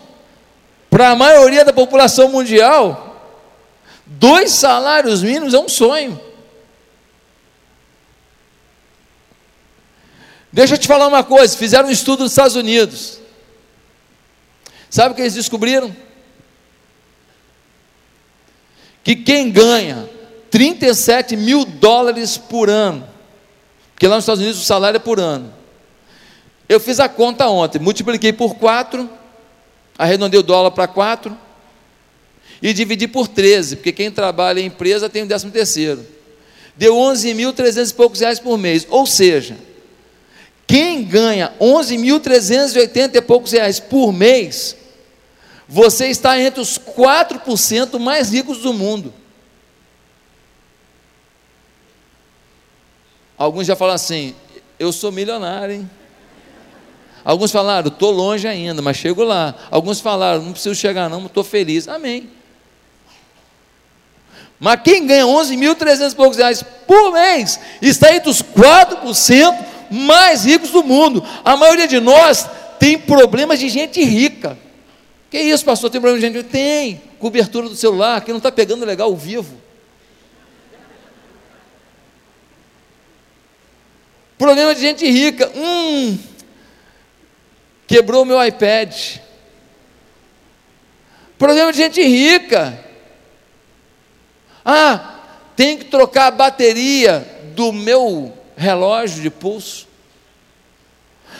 para 0.97 1.11
a 1.11 1.15
maioria 1.15 1.63
da 1.63 1.71
população 1.71 2.27
mundial, 2.27 3.21
dois 4.03 4.49
salários 4.49 5.21
mínimos 5.21 5.53
é 5.53 5.59
um 5.59 5.69
sonho. 5.69 6.19
Deixa 10.51 10.73
eu 10.73 10.77
te 10.79 10.87
falar 10.87 11.05
uma 11.05 11.23
coisa: 11.23 11.55
fizeram 11.55 11.87
um 11.87 11.91
estudo 11.91 12.23
nos 12.23 12.31
Estados 12.31 12.55
Unidos. 12.55 13.19
Sabe 14.89 15.11
o 15.11 15.15
que 15.15 15.21
eles 15.21 15.35
descobriram? 15.35 15.95
Que 19.03 19.15
quem 19.15 19.51
ganha 19.51 20.09
37 20.49 21.37
mil 21.37 21.63
dólares 21.63 22.39
por 22.39 22.71
ano, 22.71 23.07
porque 23.93 24.07
lá 24.07 24.15
nos 24.15 24.23
Estados 24.23 24.41
Unidos 24.41 24.59
o 24.59 24.65
salário 24.65 24.97
é 24.97 24.99
por 24.99 25.19
ano. 25.19 25.53
Eu 26.67 26.79
fiz 26.79 26.99
a 26.99 27.07
conta 27.07 27.47
ontem, 27.47 27.77
multipliquei 27.77 28.33
por 28.33 28.55
quatro 28.55 29.07
arredondei 29.97 30.39
o 30.39 30.43
dólar 30.43 30.71
para 30.71 30.87
4 30.87 31.37
e 32.61 32.73
dividi 32.73 33.07
por 33.07 33.27
13, 33.27 33.77
porque 33.77 33.91
quem 33.91 34.11
trabalha 34.11 34.59
em 34.59 34.65
empresa 34.65 35.09
tem 35.09 35.23
o 35.23 35.27
décimo 35.27 35.51
terceiro. 35.51 36.05
Deu 36.75 36.95
11.300 36.95 37.89
e 37.89 37.93
poucos 37.93 38.19
reais 38.19 38.39
por 38.39 38.57
mês. 38.57 38.85
Ou 38.89 39.05
seja, 39.05 39.57
quem 40.67 41.03
ganha 41.03 41.53
11.380 41.59 43.15
e 43.15 43.21
poucos 43.21 43.51
reais 43.51 43.79
por 43.79 44.11
mês, 44.11 44.75
você 45.67 46.07
está 46.07 46.39
entre 46.39 46.61
os 46.61 46.77
4% 46.77 47.97
mais 47.99 48.31
ricos 48.31 48.59
do 48.59 48.73
mundo. 48.73 49.13
Alguns 53.37 53.67
já 53.67 53.75
falam 53.75 53.95
assim: 53.95 54.35
eu 54.79 54.91
sou 54.91 55.11
milionário, 55.11 55.75
hein? 55.75 55.89
Alguns 57.27 57.51
falaram, 57.51 57.89
estou 57.89 58.09
longe 58.09 58.47
ainda, 58.47 58.81
mas 58.81 58.95
chego 58.95 59.21
lá. 59.21 59.53
Alguns 59.69 59.99
falaram, 59.99 60.41
não 60.43 60.53
preciso 60.53 60.73
chegar 60.73 61.09
não, 61.09 61.25
estou 61.25 61.43
feliz. 61.43 61.85
Amém. 61.85 62.29
Mas 64.57 64.79
quem 64.81 65.05
ganha 65.05 65.25
11.300 65.25 66.13
e 66.13 66.15
poucos 66.15 66.37
reais 66.37 66.63
por 66.63 67.11
mês 67.11 67.59
está 67.81 68.15
entre 68.15 68.29
os 68.29 68.41
4% 68.41 69.65
mais 69.91 70.45
ricos 70.45 70.69
do 70.69 70.81
mundo. 70.85 71.21
A 71.43 71.57
maioria 71.57 71.85
de 71.85 71.99
nós 71.99 72.49
tem 72.79 72.97
problemas 72.97 73.59
de 73.59 73.67
gente 73.67 74.01
rica. 74.01 74.57
Que 75.29 75.37
isso, 75.37 75.65
pastor? 75.65 75.89
Tem 75.89 75.99
problema 75.99 76.21
de 76.21 76.27
gente 76.27 76.37
rica? 76.37 76.49
Tem. 76.49 77.01
Cobertura 77.19 77.67
do 77.67 77.75
celular, 77.75 78.21
que 78.21 78.31
não 78.31 78.37
está 78.37 78.53
pegando 78.53 78.85
legal 78.85 79.11
o 79.11 79.17
vivo. 79.17 79.57
Problema 84.37 84.73
de 84.73 84.79
gente 84.79 85.05
rica. 85.05 85.51
Hum, 85.53 86.17
quebrou 87.87 88.25
meu 88.25 88.43
iPad. 88.45 89.19
Problema 91.37 91.71
de 91.71 91.77
gente 91.77 92.01
rica. 92.01 92.77
Ah, 94.65 95.15
tem 95.55 95.77
que 95.77 95.85
trocar 95.85 96.27
a 96.27 96.31
bateria 96.31 97.25
do 97.55 97.71
meu 97.71 98.37
relógio 98.57 99.21
de 99.21 99.29
pulso. 99.29 99.87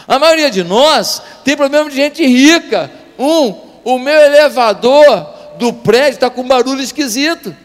A 0.08 0.18
maioria 0.18 0.50
de 0.50 0.64
nós 0.64 1.22
tem 1.44 1.58
problema 1.58 1.90
de 1.90 1.96
gente 1.98 2.26
rica. 2.26 2.90
Um, 3.20 3.50
o 3.84 4.00
meu 4.00 4.16
elevador 4.16 5.36
do 5.58 5.74
prédio 5.74 6.16
está 6.16 6.30
com 6.30 6.48
barulho 6.48 6.82
esquisito. 6.82 7.56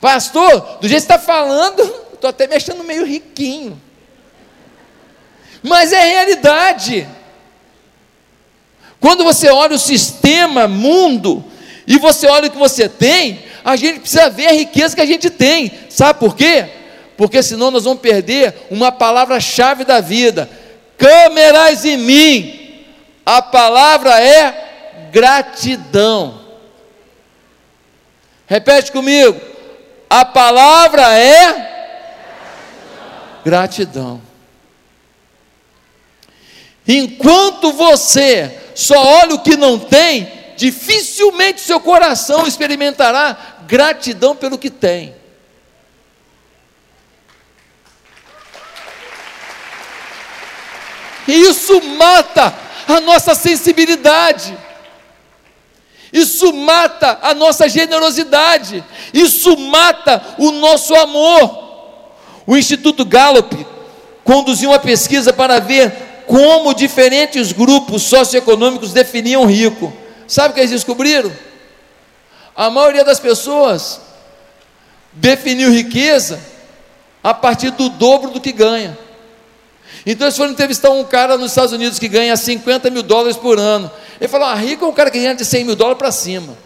Pastor, 0.00 0.78
do 0.80 0.88
jeito 0.88 1.02
que 1.02 1.12
você 1.12 1.14
está 1.14 1.18
falando, 1.18 1.82
estou 2.14 2.30
até 2.30 2.46
mexendo 2.46 2.84
meio 2.84 3.04
riquinho 3.04 3.80
mas 5.64 5.94
é 5.94 6.04
realidade. 6.04 7.08
Quando 9.00 9.24
você 9.24 9.48
olha 9.48 9.74
o 9.74 9.78
sistema 9.78 10.68
mundo 10.68 11.42
e 11.86 11.98
você 11.98 12.26
olha 12.26 12.48
o 12.48 12.50
que 12.50 12.58
você 12.58 12.86
tem, 12.86 13.42
a 13.64 13.74
gente 13.74 14.00
precisa 14.00 14.28
ver 14.28 14.48
a 14.48 14.52
riqueza 14.52 14.94
que 14.94 15.00
a 15.00 15.06
gente 15.06 15.30
tem. 15.30 15.72
Sabe 15.88 16.20
por 16.20 16.36
quê? 16.36 16.66
Porque 17.16 17.42
senão 17.42 17.70
nós 17.70 17.84
vamos 17.84 18.00
perder 18.00 18.66
uma 18.70 18.92
palavra-chave 18.92 19.84
da 19.84 20.00
vida. 20.00 20.50
Câmeras 20.98 21.86
em 21.86 21.96
mim. 21.96 22.84
A 23.24 23.40
palavra 23.40 24.20
é 24.20 25.08
gratidão. 25.10 26.42
Repete 28.46 28.92
comigo. 28.92 29.40
A 30.10 30.26
palavra 30.26 31.18
é 31.18 31.70
gratidão. 33.42 34.33
Enquanto 36.86 37.72
você 37.72 38.60
só 38.74 38.94
olha 39.22 39.34
o 39.34 39.42
que 39.42 39.56
não 39.56 39.78
tem, 39.78 40.30
dificilmente 40.56 41.60
seu 41.60 41.80
coração 41.80 42.46
experimentará 42.46 43.36
gratidão 43.66 44.36
pelo 44.36 44.58
que 44.58 44.70
tem. 44.70 45.14
E 51.26 51.32
isso 51.32 51.80
mata 51.82 52.54
a 52.86 53.00
nossa 53.00 53.34
sensibilidade. 53.34 54.56
Isso 56.12 56.52
mata 56.52 57.18
a 57.22 57.34
nossa 57.34 57.68
generosidade. 57.68 58.84
Isso 59.12 59.56
mata 59.56 60.22
o 60.38 60.52
nosso 60.52 60.94
amor. 60.94 61.64
O 62.46 62.56
Instituto 62.56 63.04
Gallup 63.04 63.66
conduziu 64.22 64.70
uma 64.70 64.78
pesquisa 64.78 65.32
para 65.32 65.58
ver 65.58 66.13
como 66.26 66.74
diferentes 66.74 67.52
grupos 67.52 68.02
socioeconômicos 68.02 68.92
definiam 68.92 69.44
rico. 69.46 69.92
Sabe 70.26 70.50
o 70.50 70.54
que 70.54 70.60
eles 70.60 70.70
descobriram? 70.70 71.32
A 72.56 72.70
maioria 72.70 73.04
das 73.04 73.18
pessoas 73.18 74.00
definiu 75.12 75.70
riqueza 75.70 76.40
a 77.22 77.32
partir 77.32 77.70
do 77.70 77.88
dobro 77.88 78.30
do 78.30 78.40
que 78.40 78.52
ganha. 78.52 78.96
Então 80.06 80.26
eles 80.26 80.36
foram 80.36 80.52
entrevistar 80.52 80.90
um 80.90 81.04
cara 81.04 81.38
nos 81.38 81.52
Estados 81.52 81.72
Unidos 81.72 81.98
que 81.98 82.08
ganha 82.08 82.36
50 82.36 82.90
mil 82.90 83.02
dólares 83.02 83.36
por 83.36 83.58
ano. 83.58 83.90
Ele 84.20 84.28
falou: 84.28 84.46
ah, 84.46 84.54
rico 84.54 84.84
é 84.84 84.88
um 84.88 84.92
cara 84.92 85.10
que 85.10 85.18
ganha 85.18 85.34
de 85.34 85.44
100 85.44 85.64
mil 85.64 85.76
dólares 85.76 85.98
para 85.98 86.12
cima. 86.12 86.56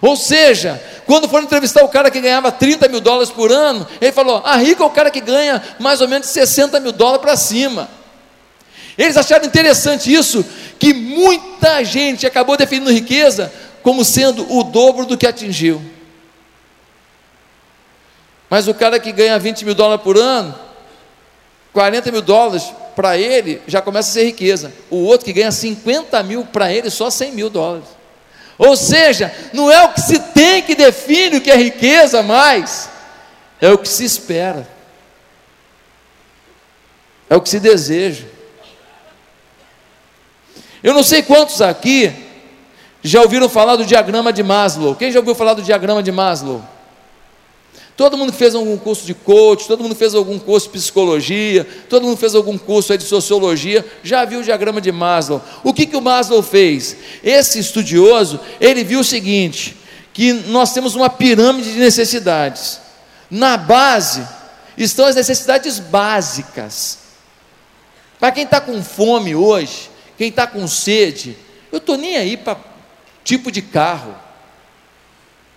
Ou 0.00 0.16
seja, 0.16 0.82
quando 1.06 1.28
foram 1.28 1.44
entrevistar 1.44 1.84
o 1.84 1.88
cara 1.88 2.10
que 2.10 2.20
ganhava 2.20 2.50
30 2.50 2.88
mil 2.88 3.00
dólares 3.00 3.30
por 3.30 3.50
ano, 3.50 3.86
ele 4.00 4.12
falou: 4.12 4.42
ah, 4.44 4.56
rico 4.56 4.82
é 4.82 4.86
o 4.86 4.90
cara 4.90 5.10
que 5.10 5.20
ganha 5.20 5.62
mais 5.78 6.00
ou 6.00 6.08
menos 6.08 6.28
60 6.28 6.80
mil 6.80 6.92
dólares 6.92 7.22
para 7.22 7.36
cima. 7.36 7.88
Eles 8.96 9.16
acharam 9.16 9.44
interessante 9.44 10.12
isso, 10.12 10.44
que 10.78 10.94
muita 10.94 11.84
gente 11.84 12.26
acabou 12.26 12.56
definindo 12.56 12.92
riqueza 12.92 13.52
como 13.82 14.04
sendo 14.04 14.50
o 14.56 14.62
dobro 14.62 15.04
do 15.04 15.16
que 15.16 15.26
atingiu. 15.26 15.82
Mas 18.48 18.68
o 18.68 18.74
cara 18.74 19.00
que 19.00 19.10
ganha 19.10 19.38
20 19.38 19.64
mil 19.64 19.74
dólares 19.74 20.02
por 20.02 20.16
ano, 20.16 20.54
40 21.72 22.12
mil 22.12 22.22
dólares 22.22 22.72
para 22.94 23.18
ele 23.18 23.60
já 23.66 23.82
começa 23.82 24.10
a 24.10 24.12
ser 24.12 24.24
riqueza. 24.24 24.72
O 24.88 24.98
outro 24.98 25.24
que 25.24 25.32
ganha 25.32 25.50
50 25.50 26.22
mil 26.22 26.44
para 26.44 26.72
ele, 26.72 26.88
só 26.88 27.10
100 27.10 27.32
mil 27.32 27.50
dólares. 27.50 27.88
Ou 28.56 28.76
seja, 28.76 29.34
não 29.52 29.70
é 29.70 29.84
o 29.84 29.92
que 29.92 30.00
se 30.00 30.18
tem 30.18 30.62
que 30.62 30.74
define 30.74 31.36
o 31.36 31.40
que 31.40 31.50
é 31.50 31.56
riqueza 31.56 32.22
mais, 32.22 32.88
é 33.60 33.70
o 33.70 33.78
que 33.78 33.88
se 33.88 34.04
espera, 34.04 34.68
é 37.28 37.36
o 37.36 37.40
que 37.40 37.48
se 37.48 37.58
deseja. 37.58 38.26
Eu 40.82 40.92
não 40.92 41.02
sei 41.02 41.22
quantos 41.22 41.62
aqui 41.62 42.12
já 43.02 43.20
ouviram 43.20 43.48
falar 43.48 43.76
do 43.76 43.84
diagrama 43.84 44.32
de 44.32 44.42
Maslow. 44.42 44.94
Quem 44.94 45.10
já 45.10 45.18
ouviu 45.18 45.34
falar 45.34 45.54
do 45.54 45.62
diagrama 45.62 46.02
de 46.02 46.12
Maslow? 46.12 46.73
Todo 47.96 48.18
mundo 48.18 48.32
fez 48.32 48.56
algum 48.56 48.76
curso 48.76 49.06
de 49.06 49.14
coach, 49.14 49.68
todo 49.68 49.82
mundo 49.82 49.94
fez 49.94 50.14
algum 50.16 50.36
curso 50.36 50.66
de 50.66 50.72
psicologia, 50.72 51.64
todo 51.88 52.04
mundo 52.04 52.16
fez 52.16 52.34
algum 52.34 52.58
curso 52.58 52.96
de 52.98 53.04
sociologia, 53.04 53.86
já 54.02 54.24
viu 54.24 54.40
o 54.40 54.42
diagrama 54.42 54.80
de 54.80 54.90
Maslow. 54.90 55.40
O 55.62 55.72
que, 55.72 55.86
que 55.86 55.96
o 55.96 56.00
Maslow 56.00 56.42
fez? 56.42 56.96
Esse 57.22 57.60
estudioso, 57.60 58.40
ele 58.60 58.82
viu 58.82 59.00
o 59.00 59.04
seguinte, 59.04 59.76
que 60.12 60.32
nós 60.32 60.72
temos 60.72 60.96
uma 60.96 61.08
pirâmide 61.08 61.72
de 61.72 61.78
necessidades. 61.78 62.80
Na 63.30 63.56
base 63.56 64.26
estão 64.76 65.06
as 65.06 65.14
necessidades 65.14 65.78
básicas. 65.78 66.98
Para 68.18 68.32
quem 68.32 68.42
está 68.42 68.60
com 68.60 68.82
fome 68.82 69.36
hoje, 69.36 69.88
quem 70.18 70.30
está 70.30 70.48
com 70.48 70.66
sede, 70.66 71.36
eu 71.70 71.78
estou 71.78 71.96
nem 71.96 72.16
aí 72.16 72.36
para 72.36 72.58
tipo 73.22 73.52
de 73.52 73.62
carro. 73.62 74.16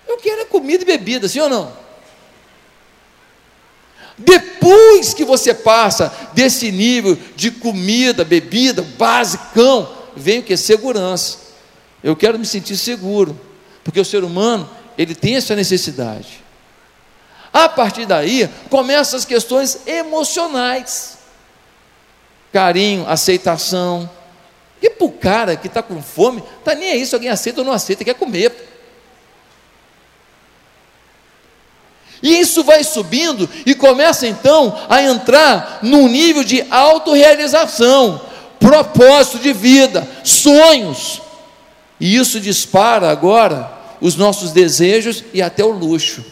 Eu 0.08 0.18
quero 0.18 0.42
é 0.42 0.46
comida 0.46 0.84
e 0.84 0.86
bebida, 0.86 1.28
sim 1.28 1.40
ou 1.40 1.50
não? 1.50 1.87
Depois 4.18 5.14
que 5.14 5.24
você 5.24 5.54
passa 5.54 6.12
desse 6.34 6.72
nível 6.72 7.18
de 7.36 7.52
comida, 7.52 8.26
bebida, 8.26 8.82
basicão, 8.82 9.88
vem 10.16 10.40
o 10.40 10.44
que? 10.44 10.58
Segurança. 10.58 11.38
Eu 12.04 12.16
quero 12.16 12.40
me 12.40 12.46
sentir 12.46 12.78
seguro, 12.78 13.40
porque 13.84 14.00
o 14.00 14.06
ser 14.06 14.24
humano, 14.24 14.68
ele 14.98 15.14
tem 15.14 15.36
essa 15.36 15.56
necessidade. 15.56 16.44
A 17.54 17.70
partir 17.70 18.06
daí, 18.06 18.50
começam 18.70 19.18
as 19.18 19.26
questões 19.26 19.80
emocionais. 19.86 21.18
Carinho, 22.52 23.08
aceitação. 23.08 24.10
E 24.82 24.90
para 24.90 25.06
o 25.06 25.12
cara 25.12 25.56
que 25.56 25.68
está 25.68 25.82
com 25.82 26.02
fome, 26.02 26.44
está 26.60 26.76
nem 26.76 26.92
aí 26.92 27.06
se 27.06 27.16
alguém 27.16 27.30
aceita 27.30 27.62
ou 27.62 27.66
não 27.66 27.74
aceita, 27.74 28.04
quer 28.04 28.16
comer. 28.16 28.67
E 32.22 32.40
isso 32.40 32.64
vai 32.64 32.84
subindo 32.84 33.50
e 33.66 33.76
começa 33.76 34.28
então 34.28 34.78
a 34.90 35.02
entrar 35.04 35.80
num 35.82 36.08
nível 36.08 36.44
de 36.44 36.66
autorrealização, 36.70 38.22
propósito 38.60 39.40
de 39.40 39.54
vida, 39.54 40.08
sonhos. 40.24 41.22
E 42.00 42.16
isso 42.16 42.40
dispara 42.40 43.10
agora 43.12 43.72
os 44.02 44.16
nossos 44.16 44.52
desejos 44.52 45.24
e 45.34 45.42
até 45.42 45.64
o 45.64 45.72
luxo. 45.72 46.24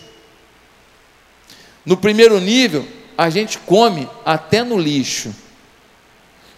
No 1.85 1.97
primeiro 1.97 2.39
nível, 2.39 2.87
a 3.17 3.29
gente 3.29 3.59
come 3.59 4.09
até 4.25 4.63
no 4.63 4.77
lixo. 4.77 5.33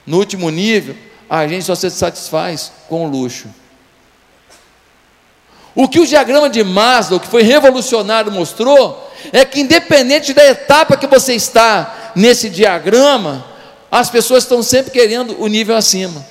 No 0.06 0.18
último 0.18 0.50
nível, 0.50 0.96
a 1.30 1.46
gente 1.48 1.66
só 1.66 1.76
se 1.76 1.90
satisfaz 1.90 2.72
com 2.88 3.06
o 3.06 3.10
luxo. 3.10 3.48
O 5.76 5.88
que 5.88 6.00
o 6.00 6.08
diagrama 6.08 6.50
de 6.50 6.64
Maslow, 6.64 7.20
que 7.20 7.28
foi 7.28 7.44
revolucionário, 7.44 8.32
mostrou 8.32 9.07
é 9.32 9.44
que, 9.46 9.62
independente 9.62 10.34
da 10.34 10.46
etapa 10.46 10.98
que 10.98 11.08
você 11.08 11.34
está 11.34 12.12
nesse 12.16 12.50
diagrama, 12.50 13.46
as 13.92 14.10
pessoas 14.10 14.44
estão 14.44 14.62
sempre 14.62 14.92
querendo 14.92 15.42
o 15.42 15.48
nível 15.48 15.76
acima. 15.76 16.26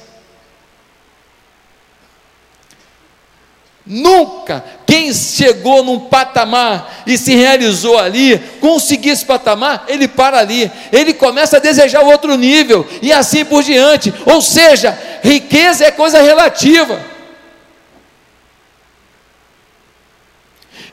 Nunca 3.87 4.65
quem 4.85 5.13
chegou 5.13 5.85
num 5.85 6.01
patamar 6.01 7.05
e 7.07 7.17
se 7.17 7.37
realizou 7.37 7.97
ali, 7.99 8.39
conseguiu 8.61 9.13
esse 9.13 9.25
patamar, 9.25 9.85
ele 9.87 10.09
para 10.09 10.39
ali, 10.39 10.71
ele 10.93 11.15
começa 11.15 11.59
a 11.59 11.61
desejar 11.61 12.01
outro 12.01 12.37
nível 12.37 12.87
e 13.01 13.13
assim 13.13 13.45
por 13.45 13.63
diante. 13.63 14.13
Ou 14.25 14.43
seja, 14.43 14.99
riqueza 15.23 15.85
é 15.85 15.91
coisa 15.93 16.21
relativa. 16.21 17.16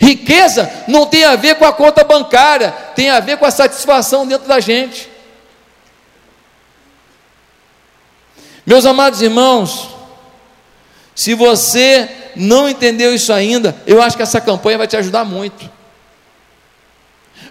Riqueza 0.03 0.69
não 0.85 1.05
tem 1.05 1.23
a 1.23 1.37
ver 1.37 1.55
com 1.55 1.63
a 1.63 1.71
conta 1.71 2.03
bancária, 2.03 2.71
tem 2.93 3.09
a 3.09 3.21
ver 3.21 3.37
com 3.37 3.45
a 3.45 3.51
satisfação 3.51 4.27
dentro 4.27 4.45
da 4.47 4.59
gente. 4.59 5.09
Meus 8.65 8.85
amados 8.85 9.21
irmãos, 9.21 9.89
se 11.15 11.33
você 11.33 12.09
não 12.35 12.67
entendeu 12.67 13.15
isso 13.15 13.31
ainda, 13.31 13.75
eu 13.87 14.01
acho 14.01 14.17
que 14.17 14.23
essa 14.23 14.41
campanha 14.41 14.77
vai 14.77 14.87
te 14.87 14.97
ajudar 14.97 15.23
muito. 15.23 15.71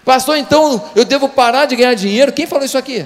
Pastor, 0.05 0.37
então 0.37 0.91
eu 0.95 1.05
devo 1.05 1.27
parar 1.27 1.65
de 1.65 1.75
ganhar 1.75 1.95
dinheiro? 1.95 2.31
Quem 2.33 2.45
falou 2.45 2.65
isso 2.65 2.77
aqui? 2.77 3.03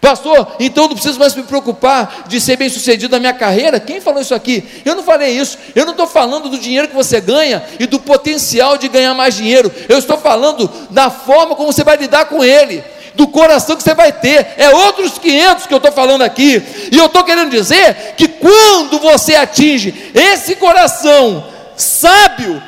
Pastor, 0.00 0.54
então 0.60 0.84
não 0.84 0.94
preciso 0.94 1.18
mais 1.18 1.34
me 1.34 1.42
preocupar 1.42 2.24
de 2.28 2.40
ser 2.40 2.56
bem 2.56 2.68
sucedido 2.68 3.12
na 3.12 3.18
minha 3.18 3.32
carreira? 3.32 3.80
Quem 3.80 4.00
falou 4.00 4.20
isso 4.20 4.34
aqui? 4.34 4.64
Eu 4.84 4.94
não 4.94 5.02
falei 5.02 5.30
isso. 5.30 5.58
Eu 5.74 5.84
não 5.84 5.92
estou 5.92 6.06
falando 6.06 6.48
do 6.48 6.58
dinheiro 6.58 6.86
que 6.86 6.94
você 6.94 7.20
ganha 7.20 7.64
e 7.80 7.86
do 7.86 7.98
potencial 7.98 8.78
de 8.78 8.86
ganhar 8.86 9.12
mais 9.14 9.34
dinheiro. 9.34 9.72
Eu 9.88 9.98
estou 9.98 10.16
falando 10.16 10.70
da 10.90 11.10
forma 11.10 11.56
como 11.56 11.72
você 11.72 11.82
vai 11.82 11.96
lidar 11.96 12.26
com 12.26 12.44
ele, 12.44 12.84
do 13.16 13.26
coração 13.26 13.76
que 13.76 13.82
você 13.82 13.92
vai 13.92 14.12
ter. 14.12 14.54
É 14.56 14.70
outros 14.70 15.18
500 15.18 15.66
que 15.66 15.74
eu 15.74 15.78
estou 15.78 15.92
falando 15.92 16.22
aqui. 16.22 16.62
E 16.92 16.96
eu 16.96 17.06
estou 17.06 17.24
querendo 17.24 17.50
dizer 17.50 18.14
que 18.16 18.28
quando 18.28 19.00
você 19.00 19.34
atinge 19.34 20.12
esse 20.14 20.54
coração 20.54 21.44
sábio, 21.76 22.62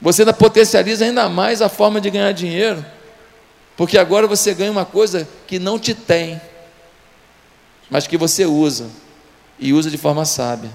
você 0.00 0.22
ainda 0.22 0.32
potencializa 0.32 1.04
ainda 1.04 1.28
mais 1.28 1.60
a 1.60 1.68
forma 1.68 2.00
de 2.00 2.10
ganhar 2.10 2.32
dinheiro. 2.32 2.84
Porque 3.76 3.98
agora 3.98 4.26
você 4.26 4.54
ganha 4.54 4.70
uma 4.70 4.84
coisa 4.84 5.28
que 5.46 5.58
não 5.58 5.78
te 5.78 5.94
tem, 5.94 6.40
mas 7.90 8.06
que 8.06 8.16
você 8.16 8.44
usa, 8.44 8.86
e 9.58 9.72
usa 9.72 9.90
de 9.90 9.98
forma 9.98 10.24
sábia. 10.24 10.70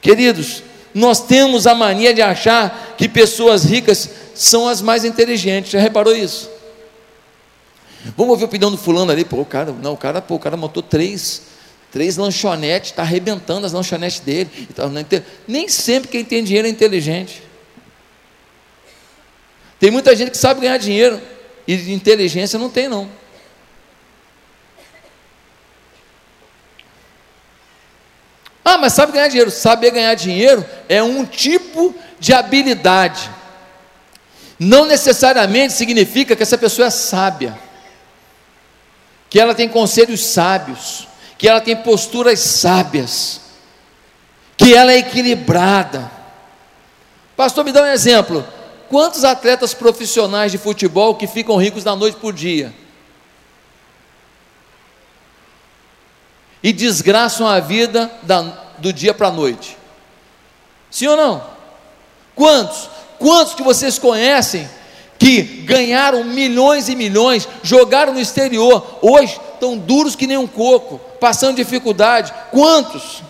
Queridos, 0.00 0.62
nós 0.94 1.20
temos 1.20 1.66
a 1.66 1.74
mania 1.74 2.12
de 2.12 2.20
achar 2.20 2.94
que 2.98 3.08
pessoas 3.08 3.64
ricas 3.64 4.08
são 4.34 4.68
as 4.68 4.82
mais 4.82 5.04
inteligentes, 5.04 5.72
já 5.72 5.80
reparou 5.80 6.14
isso? 6.14 6.50
Vamos 8.16 8.32
ouvir 8.32 8.44
a 8.44 8.46
opinião 8.46 8.70
do 8.70 8.76
fulano 8.76 9.12
ali, 9.12 9.24
pô, 9.24 9.40
o 9.40 9.44
cara, 9.44 9.72
não, 9.72 9.92
o 9.92 9.96
cara, 9.96 10.20
pô, 10.20 10.34
o 10.34 10.38
cara 10.38 10.56
montou 10.56 10.82
três, 10.82 11.42
três 11.90 12.16
lanchonetes, 12.16 12.90
está 12.90 13.02
arrebentando 13.02 13.64
as 13.64 13.72
lanchonetes 13.72 14.20
dele. 14.20 14.50
Nem 15.46 15.68
sempre 15.68 16.08
quem 16.08 16.24
tem 16.24 16.42
dinheiro 16.42 16.66
é 16.66 16.70
inteligente. 16.70 17.42
Tem 19.82 19.90
muita 19.90 20.14
gente 20.14 20.30
que 20.30 20.36
sabe 20.36 20.60
ganhar 20.60 20.76
dinheiro, 20.76 21.20
e 21.66 21.92
inteligência 21.92 22.56
não 22.56 22.70
tem, 22.70 22.88
não. 22.88 23.10
Ah, 28.64 28.78
mas 28.78 28.92
sabe 28.92 29.10
ganhar 29.10 29.26
dinheiro? 29.26 29.50
Saber 29.50 29.90
ganhar 29.90 30.14
dinheiro 30.14 30.64
é 30.88 31.02
um 31.02 31.24
tipo 31.24 31.92
de 32.20 32.32
habilidade. 32.32 33.28
Não 34.56 34.84
necessariamente 34.84 35.72
significa 35.72 36.36
que 36.36 36.44
essa 36.44 36.56
pessoa 36.56 36.86
é 36.86 36.90
sábia, 36.90 37.58
que 39.28 39.40
ela 39.40 39.52
tem 39.52 39.68
conselhos 39.68 40.24
sábios, 40.24 41.08
que 41.36 41.48
ela 41.48 41.60
tem 41.60 41.74
posturas 41.74 42.38
sábias, 42.38 43.40
que 44.56 44.76
ela 44.76 44.92
é 44.92 44.98
equilibrada. 44.98 46.08
Pastor, 47.36 47.64
me 47.64 47.72
dá 47.72 47.82
um 47.82 47.86
exemplo. 47.86 48.61
Quantos 48.92 49.24
atletas 49.24 49.72
profissionais 49.72 50.52
de 50.52 50.58
futebol 50.58 51.14
que 51.14 51.26
ficam 51.26 51.56
ricos 51.56 51.82
da 51.82 51.96
noite 51.96 52.18
por 52.18 52.30
dia? 52.30 52.74
E 56.62 56.74
desgraçam 56.74 57.46
a 57.48 57.58
vida 57.58 58.12
da, 58.22 58.42
do 58.76 58.92
dia 58.92 59.14
para 59.14 59.28
a 59.28 59.32
noite? 59.32 59.78
Sim 60.90 61.06
ou 61.06 61.16
não? 61.16 61.42
Quantos? 62.34 62.90
Quantos 63.18 63.54
que 63.54 63.62
vocês 63.62 63.98
conhecem 63.98 64.68
que 65.18 65.40
ganharam 65.40 66.22
milhões 66.22 66.90
e 66.90 66.94
milhões, 66.94 67.48
jogaram 67.62 68.12
no 68.12 68.20
exterior, 68.20 68.98
hoje 69.00 69.40
estão 69.54 69.78
duros 69.78 70.14
que 70.14 70.26
nem 70.26 70.36
um 70.36 70.46
coco, 70.46 70.98
passando 71.18 71.56
dificuldade? 71.56 72.30
Quantos? 72.50 73.22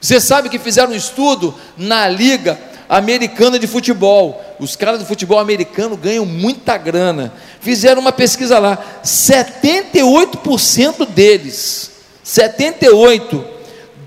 Você 0.00 0.20
sabe 0.20 0.48
que 0.48 0.58
fizeram 0.58 0.90
um 0.90 0.96
estudo 0.96 1.54
na 1.76 2.08
liga 2.08 2.58
americana 2.88 3.58
de 3.58 3.66
futebol. 3.66 4.40
Os 4.58 4.76
caras 4.76 5.00
do 5.00 5.06
futebol 5.06 5.38
americano 5.38 5.96
ganham 5.96 6.26
muita 6.26 6.76
grana. 6.76 7.32
Fizeram 7.60 8.00
uma 8.00 8.12
pesquisa 8.12 8.58
lá, 8.58 8.78
78% 9.02 11.08
deles 11.08 11.94
78, 12.24 13.44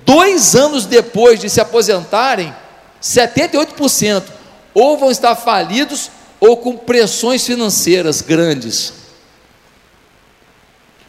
dois 0.03 0.55
anos 0.55 0.85
depois 0.85 1.39
de 1.39 1.49
se 1.49 1.61
aposentarem, 1.61 2.53
78% 3.01 4.23
ou 4.73 4.97
vão 4.97 5.11
estar 5.11 5.35
falidos 5.35 6.09
ou 6.39 6.57
com 6.57 6.75
pressões 6.75 7.45
financeiras 7.45 8.21
grandes. 8.21 8.93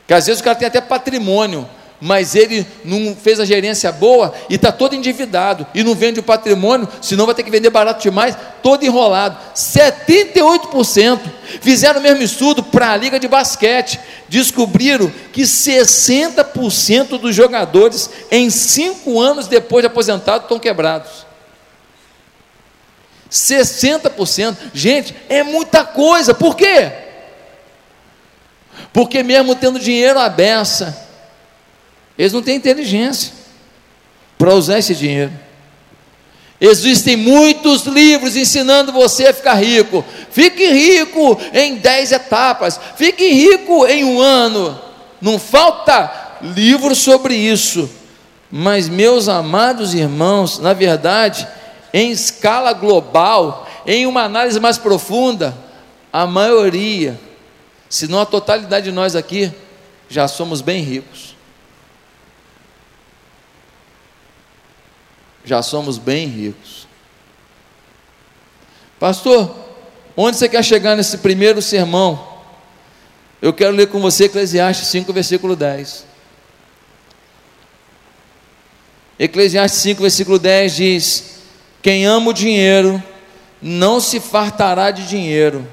Que 0.07 0.13
às 0.13 0.27
vezes 0.27 0.41
o 0.41 0.45
cara 0.45 0.57
tem 0.57 0.69
até 0.69 0.83
patrimônio, 0.83 1.69
mas 2.01 2.35
ele 2.35 2.67
não 2.85 3.17
fez 3.17 3.41
a 3.41 3.45
gerência 3.45 3.91
boa 3.91 4.33
e 4.49 4.55
está 4.55 4.71
todo 4.71 4.95
endividado 4.95 5.67
e 5.75 5.83
não 5.83 5.95
vende 5.95 6.21
o 6.21 6.23
patrimônio, 6.23 6.89
senão 7.03 7.27
vai 7.27 7.35
ter 7.35 7.43
que 7.43 7.51
vender 7.51 7.71
barato 7.71 8.03
demais, 8.03 8.37
todo 8.63 8.85
enrolado. 8.85 9.37
78% 9.55 11.21
fizeram 11.61 11.99
o 12.01 12.03
mesmo 12.03 12.23
estudo 12.23 12.63
para 12.63 12.93
a 12.93 12.97
liga 12.97 13.19
de 13.19 13.27
basquete, 13.27 13.99
descobriram 14.29 15.13
que 15.33 15.43
60% 15.43 17.19
dos 17.19 17.35
jogadores 17.35 18.11
em 18.31 18.49
cinco 18.49 19.21
anos 19.21 19.49
depois 19.49 19.83
de 19.83 19.89
aposentado 19.89 20.45
estão 20.45 20.59
quebrados. 20.59 21.27
60%, 23.31 24.57
gente, 24.73 25.15
é 25.29 25.43
muita 25.43 25.85
coisa. 25.85 26.33
Por 26.33 26.57
quê? 26.57 26.91
Porque 28.93 29.23
mesmo 29.23 29.55
tendo 29.55 29.79
dinheiro 29.79 30.19
à 30.19 30.29
beça, 30.29 31.08
eles 32.19 32.33
não 32.33 32.43
têm 32.43 32.57
inteligência 32.57 33.33
para 34.37 34.55
usar 34.55 34.79
esse 34.79 34.95
dinheiro. 34.95 35.33
Existem 36.61 37.17
muitos 37.17 37.85
livros 37.85 38.35
ensinando 38.35 38.93
você 38.93 39.29
a 39.29 39.35
ficar 39.35 39.55
rico. 39.55 40.05
Fique 40.31 40.67
rico 40.67 41.41
em 41.55 41.77
dez 41.77 42.11
etapas. 42.11 42.81
Fique 42.97 43.29
rico 43.29 43.87
em 43.87 44.05
um 44.05 44.21
ano. 44.21 44.79
Não 45.21 45.39
falta 45.39 46.39
livro 46.43 46.97
sobre 46.97 47.37
isso. 47.37 47.89
Mas, 48.51 48.89
meus 48.89 49.29
amados 49.29 49.95
irmãos, 49.95 50.59
na 50.59 50.73
verdade, 50.73 51.47
em 51.93 52.11
escala 52.11 52.73
global, 52.73 53.69
em 53.87 54.07
uma 54.07 54.23
análise 54.23 54.59
mais 54.59 54.79
profunda, 54.79 55.57
a 56.13 56.27
maioria, 56.27 57.19
se 57.89 58.09
não 58.09 58.21
a 58.21 58.27
totalidade 58.27 58.87
de 58.87 58.93
nós 58.93 59.15
aqui, 59.15 59.53
já 60.09 60.27
somos 60.27 60.61
bem 60.61 60.83
ricos. 60.83 61.38
Já 65.49 65.63
somos 65.63 65.97
bem 65.97 66.27
ricos. 66.27 66.87
Pastor, 69.01 69.55
onde 70.17 70.37
você 70.37 70.49
quer 70.49 70.63
chegar 70.63 70.97
nesse 70.97 71.19
primeiro 71.19 71.63
sermão? 71.63 72.37
Eu 73.41 73.53
quero 73.53 73.75
ler 73.75 73.87
com 73.87 74.01
você 74.01 74.25
Eclesiastes 74.25 74.89
5, 74.89 75.13
versículo 75.13 75.57
10. 75.57 76.05
Eclesiastes 79.19 79.81
5, 79.81 80.03
versículo 80.03 80.39
10 80.39 80.77
diz: 80.77 81.25
Quem 81.81 82.05
ama 82.05 82.31
o 82.31 82.35
dinheiro 82.35 83.03
não 83.63 84.01
se 84.01 84.21
fartará 84.21 84.91
de 84.91 85.07
dinheiro, 85.07 85.67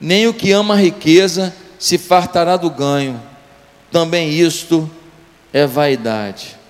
nem 0.00 0.26
o 0.26 0.34
que 0.34 0.50
ama 0.50 0.74
a 0.74 0.78
riqueza 0.78 1.54
se 1.78 1.98
fartará 1.98 2.56
do 2.56 2.70
ganho. 2.70 3.20
Também 3.90 4.30
isto 4.30 4.90
é 5.52 5.66
vaidade. 5.66 6.63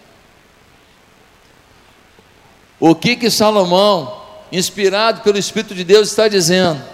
O 2.86 2.94
que 2.94 3.16
que 3.16 3.30
Salomão, 3.30 4.14
inspirado 4.52 5.22
pelo 5.22 5.38
Espírito 5.38 5.74
de 5.74 5.84
Deus, 5.84 6.10
está 6.10 6.28
dizendo? 6.28 6.84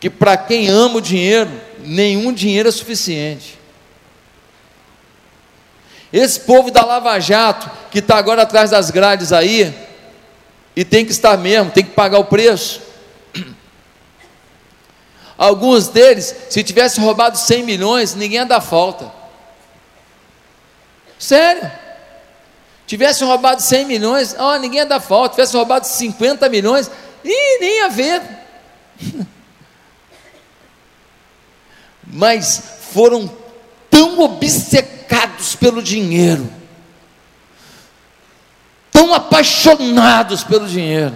Que 0.00 0.10
para 0.10 0.36
quem 0.36 0.68
ama 0.68 0.96
o 0.96 1.00
dinheiro, 1.00 1.48
nenhum 1.78 2.32
dinheiro 2.32 2.68
é 2.68 2.72
suficiente. 2.72 3.56
Esse 6.12 6.40
povo 6.40 6.72
da 6.72 6.84
Lava 6.84 7.20
Jato, 7.20 7.70
que 7.88 8.00
está 8.00 8.16
agora 8.16 8.42
atrás 8.42 8.70
das 8.70 8.90
grades 8.90 9.32
aí, 9.32 9.72
e 10.74 10.84
tem 10.84 11.04
que 11.04 11.12
estar 11.12 11.38
mesmo, 11.38 11.70
tem 11.70 11.84
que 11.84 11.92
pagar 11.92 12.18
o 12.18 12.24
preço. 12.24 12.82
Alguns 15.38 15.86
deles, 15.86 16.34
se 16.50 16.64
tivesse 16.64 16.98
roubado 16.98 17.38
100 17.38 17.62
milhões, 17.62 18.16
ninguém 18.16 18.38
ia 18.40 18.44
dar 18.44 18.60
falta. 18.60 19.08
Sério 21.16 21.86
tivesse 22.88 23.22
roubado 23.22 23.60
100 23.60 23.84
milhões, 23.84 24.34
oh, 24.38 24.56
ninguém 24.56 24.78
ia 24.78 24.86
dar 24.86 24.98
falta, 24.98 25.34
tivesse 25.34 25.54
roubado 25.54 25.86
50 25.86 26.48
milhões, 26.48 26.90
e 27.22 27.60
nem 27.60 27.76
ia 27.80 27.88
ver. 27.90 28.22
Mas 32.10 32.62
foram 32.90 33.30
tão 33.90 34.18
obcecados 34.20 35.54
pelo 35.54 35.82
dinheiro, 35.82 36.50
tão 38.90 39.12
apaixonados 39.12 40.42
pelo 40.42 40.66
dinheiro, 40.66 41.14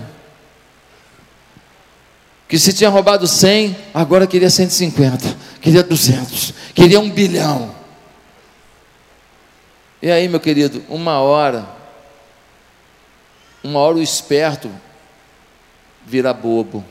que 2.46 2.58
se 2.58 2.74
tinha 2.74 2.90
roubado 2.90 3.26
100, 3.26 3.74
agora 3.94 4.26
queria 4.26 4.50
150, 4.50 5.38
queria 5.62 5.82
200, 5.82 6.52
queria 6.74 7.00
um 7.00 7.08
bilhão. 7.08 7.81
E 10.02 10.10
aí, 10.10 10.26
meu 10.26 10.40
querido, 10.40 10.84
uma 10.88 11.20
hora, 11.20 11.64
uma 13.62 13.78
hora 13.78 13.98
o 13.98 14.02
esperto 14.02 14.68
vira 16.04 16.34
bobo. 16.34 16.84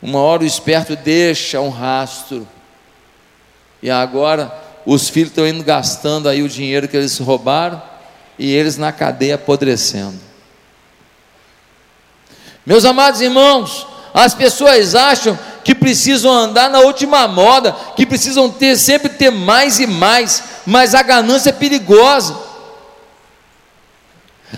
Uma 0.00 0.20
hora 0.20 0.44
o 0.44 0.46
esperto 0.46 0.94
deixa 0.94 1.60
um 1.60 1.68
rastro. 1.68 2.46
E 3.82 3.90
agora 3.90 4.56
os 4.86 5.08
filhos 5.08 5.30
estão 5.30 5.46
indo 5.46 5.64
gastando 5.64 6.28
aí 6.28 6.42
o 6.42 6.48
dinheiro 6.48 6.86
que 6.86 6.96
eles 6.96 7.18
roubaram 7.18 7.82
e 8.38 8.52
eles 8.52 8.76
na 8.76 8.92
cadeia 8.92 9.34
apodrecendo. 9.34 10.20
Meus 12.64 12.84
amados 12.84 13.20
irmãos, 13.20 13.84
as 14.14 14.32
pessoas 14.32 14.94
acham 14.94 15.36
que 15.64 15.74
precisam 15.74 16.32
andar 16.32 16.68
na 16.70 16.80
última 16.80 17.26
moda, 17.28 17.74
que 17.96 18.06
precisam 18.06 18.50
ter 18.50 18.76
sempre 18.76 19.08
ter 19.08 19.30
mais 19.30 19.78
e 19.78 19.86
mais, 19.86 20.42
mas 20.66 20.94
a 20.94 21.02
ganância 21.02 21.50
é 21.50 21.52
perigosa. 21.52 22.52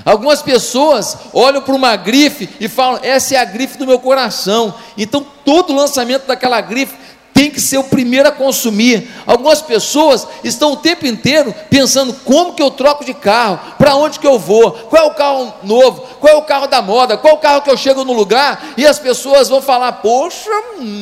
Algumas 0.05 0.43
pessoas 0.43 1.17
olham 1.33 1.63
para 1.63 1.75
uma 1.75 1.95
grife 1.97 2.49
e 2.59 2.69
falam: 2.69 3.01
essa 3.03 3.35
é 3.35 3.39
a 3.39 3.45
grife 3.45 3.79
do 3.79 3.87
meu 3.87 3.99
coração. 3.99 4.75
Então 4.97 5.25
todo 5.45 5.75
lançamento 5.75 6.27
daquela 6.27 6.61
grife 6.61 7.04
tem 7.45 7.51
que 7.51 7.61
ser 7.61 7.77
o 7.77 7.85
primeiro 7.85 8.29
a 8.29 8.33
consumir. 8.33 9.11
Algumas 9.27 9.61
pessoas 9.61 10.27
estão 10.43 10.73
o 10.73 10.77
tempo 10.79 11.07
inteiro 11.07 11.55
pensando 11.69 12.15
como 12.25 12.55
que 12.55 12.63
eu 12.63 12.71
troco 12.71 13.05
de 13.05 13.13
carro, 13.13 13.61
para 13.77 13.95
onde 13.97 14.19
que 14.19 14.27
eu 14.27 14.39
vou, 14.39 14.73
qual 14.73 15.05
é 15.05 15.07
o 15.07 15.15
carro 15.15 15.53
novo, 15.63 16.01
qual 16.21 16.33
é 16.33 16.37
o 16.37 16.43
carro 16.43 16.67
da 16.67 16.81
moda, 16.81 17.19
qual 17.19 17.35
é 17.35 17.37
o 17.37 17.41
carro 17.41 17.61
que 17.61 17.71
eu 17.71 17.77
chego 17.77 18.03
no 18.03 18.15
lugar, 18.15 18.73
e 18.79 18.87
as 18.87 18.99
pessoas 18.99 19.51
vão 19.51 19.61
falar: 19.61 19.93
"Poxa, 19.93 20.49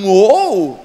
uou, 0.04 0.80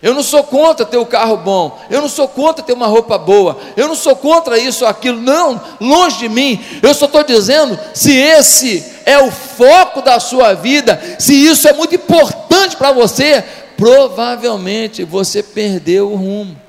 eu 0.00 0.14
não 0.14 0.22
sou 0.22 0.44
contra 0.44 0.86
ter 0.86 0.98
um 0.98 1.04
carro 1.04 1.36
bom, 1.38 1.80
eu 1.90 2.00
não 2.00 2.08
sou 2.08 2.28
contra 2.28 2.64
ter 2.64 2.74
uma 2.74 2.86
roupa 2.86 3.18
boa, 3.18 3.58
eu 3.76 3.88
não 3.88 3.96
sou 3.96 4.14
contra 4.14 4.56
isso 4.56 4.84
ou 4.84 4.90
aquilo, 4.90 5.20
não, 5.20 5.60
longe 5.80 6.18
de 6.18 6.28
mim. 6.28 6.64
Eu 6.80 6.94
só 6.94 7.06
estou 7.06 7.24
dizendo: 7.24 7.76
se 7.92 8.16
esse 8.16 8.91
é 9.04 9.18
o 9.18 9.30
foco 9.30 10.02
da 10.02 10.18
sua 10.20 10.54
vida, 10.54 11.00
se 11.18 11.34
isso 11.34 11.68
é 11.68 11.72
muito 11.72 11.94
importante 11.94 12.76
para 12.76 12.92
você, 12.92 13.44
provavelmente 13.76 15.04
você 15.04 15.42
perdeu 15.42 16.10
o 16.12 16.16
rumo. 16.16 16.60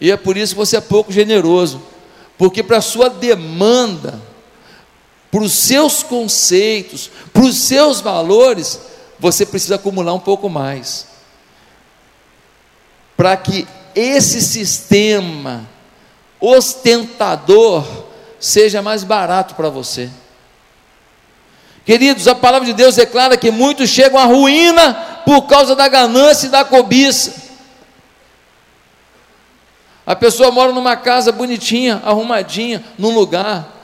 E 0.00 0.10
é 0.10 0.16
por 0.16 0.36
isso 0.36 0.54
que 0.54 0.58
você 0.58 0.76
é 0.76 0.80
pouco 0.80 1.12
generoso, 1.12 1.82
porque 2.38 2.62
para 2.62 2.78
a 2.78 2.82
sua 2.82 3.10
demanda, 3.10 4.20
para 5.30 5.42
os 5.42 5.52
seus 5.52 6.02
conceitos, 6.02 7.10
para 7.32 7.42
os 7.42 7.56
seus 7.56 8.00
valores, 8.00 8.80
você 9.18 9.44
precisa 9.44 9.74
acumular 9.74 10.14
um 10.14 10.20
pouco 10.20 10.48
mais. 10.48 11.06
Para 13.16 13.36
que 13.36 13.68
esse 13.94 14.40
sistema 14.40 15.68
ostentador 16.40 17.84
seja 18.40 18.80
mais 18.80 19.04
barato 19.04 19.54
para 19.54 19.68
você. 19.68 20.10
Queridos, 21.84 22.26
a 22.26 22.34
palavra 22.34 22.66
de 22.66 22.72
Deus 22.72 22.96
declara 22.96 23.36
que 23.36 23.50
muitos 23.50 23.90
chegam 23.90 24.18
à 24.18 24.24
ruína 24.24 24.94
por 25.24 25.42
causa 25.42 25.76
da 25.76 25.86
ganância 25.86 26.46
e 26.46 26.50
da 26.50 26.64
cobiça. 26.64 27.50
A 30.06 30.16
pessoa 30.16 30.50
mora 30.50 30.72
numa 30.72 30.96
casa 30.96 31.30
bonitinha, 31.30 32.00
arrumadinha, 32.04 32.82
num 32.98 33.14
lugar, 33.14 33.80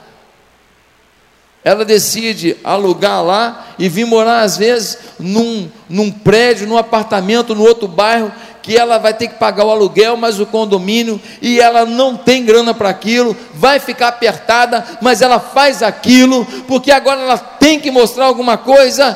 ela 1.63 1.83
decide 1.83 2.55
alugar 2.63 3.21
lá 3.23 3.67
e 3.77 3.89
vir 3.89 4.05
morar, 4.05 4.41
às 4.41 4.57
vezes, 4.57 4.99
num, 5.19 5.69
num 5.89 6.09
prédio, 6.09 6.65
num 6.65 6.77
apartamento, 6.77 7.53
no 7.53 7.63
outro 7.63 7.89
bairro, 7.89 8.31
que 8.67 8.75
ela 8.75 8.97
vai 8.97 9.13
ter 9.13 9.29
que 9.29 9.35
pagar 9.35 9.63
o 9.63 9.71
aluguel, 9.71 10.17
mas 10.17 10.41
o 10.41 10.45
condomínio, 10.45 11.21
e 11.41 11.57
ela 11.57 11.85
não 11.85 12.17
tem 12.17 12.43
grana 12.43 12.73
para 12.73 12.89
aquilo, 12.89 13.33
vai 13.53 13.79
ficar 13.79 14.09
apertada, 14.09 14.85
mas 15.01 15.21
ela 15.21 15.39
faz 15.39 15.81
aquilo, 15.81 16.45
porque 16.67 16.91
agora 16.91 17.21
ela 17.21 17.37
tem 17.37 17.79
que 17.79 17.89
mostrar 17.89 18.25
alguma 18.25 18.57
coisa. 18.57 19.15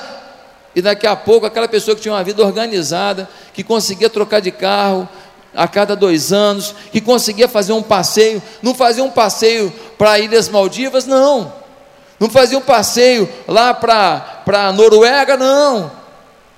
e 0.74 0.82
daqui 0.82 1.06
a 1.06 1.18
pouco 1.18 1.46
aquela 1.46 1.68
pessoa 1.68 1.98
que 1.98 2.02
tinha 2.02 2.14
uma 2.14 2.24
vida 2.24 2.42
organizada, 2.42 3.30
que 3.54 3.62
conseguia 3.62 4.10
trocar 4.10 4.40
de 4.40 4.52
carro 4.52 5.06
a 5.54 5.68
cada 5.68 5.98
dois 5.98 6.32
anos, 6.32 6.74
que 6.90 7.02
conseguia 7.02 7.50
fazer 7.50 7.74
um 7.74 7.84
passeio, 7.84 8.42
não 8.62 8.74
fazia 8.74 9.04
um 9.04 9.12
passeio 9.12 9.70
para 9.98 10.18
Ilhas 10.18 10.48
Maldivas, 10.48 11.06
não, 11.06 11.52
não 12.18 12.30
fazia 12.30 12.58
um 12.58 12.62
passeio 12.62 13.28
lá 13.50 13.74
para 13.74 14.44
a 14.48 14.72
Noruega, 14.72 15.36
não, 15.36 15.92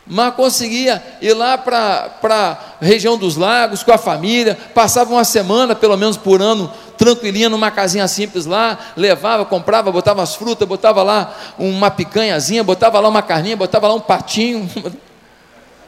mas 0.06 0.34
conseguia 0.36 1.02
ir 1.22 1.34
lá 1.34 1.58
para 1.58 2.12
a 2.22 2.86
região 2.86 3.18
dos 3.18 3.38
lagos 3.38 3.84
com 3.84 3.92
a 3.92 3.98
família, 3.98 4.58
passava 4.74 5.14
uma 5.14 5.24
semana 5.24 5.76
pelo 5.76 5.96
menos 5.96 6.18
por 6.18 6.42
ano 6.42 6.72
tranquilinha 6.98 7.50
numa 7.50 7.72
casinha 7.72 8.08
simples 8.08 8.46
lá, 8.46 8.78
levava, 8.96 9.46
comprava, 9.46 9.92
botava 9.92 10.22
as 10.22 10.36
frutas, 10.36 10.68
botava 10.68 11.02
lá 11.04 11.36
uma 11.58 11.90
picanhazinha, 11.90 12.64
botava 12.64 13.00
lá 13.00 13.10
uma 13.10 13.22
carninha, 13.22 13.58
botava 13.58 13.88
lá 13.88 13.94
um 13.94 14.00
patinho. 14.00 14.70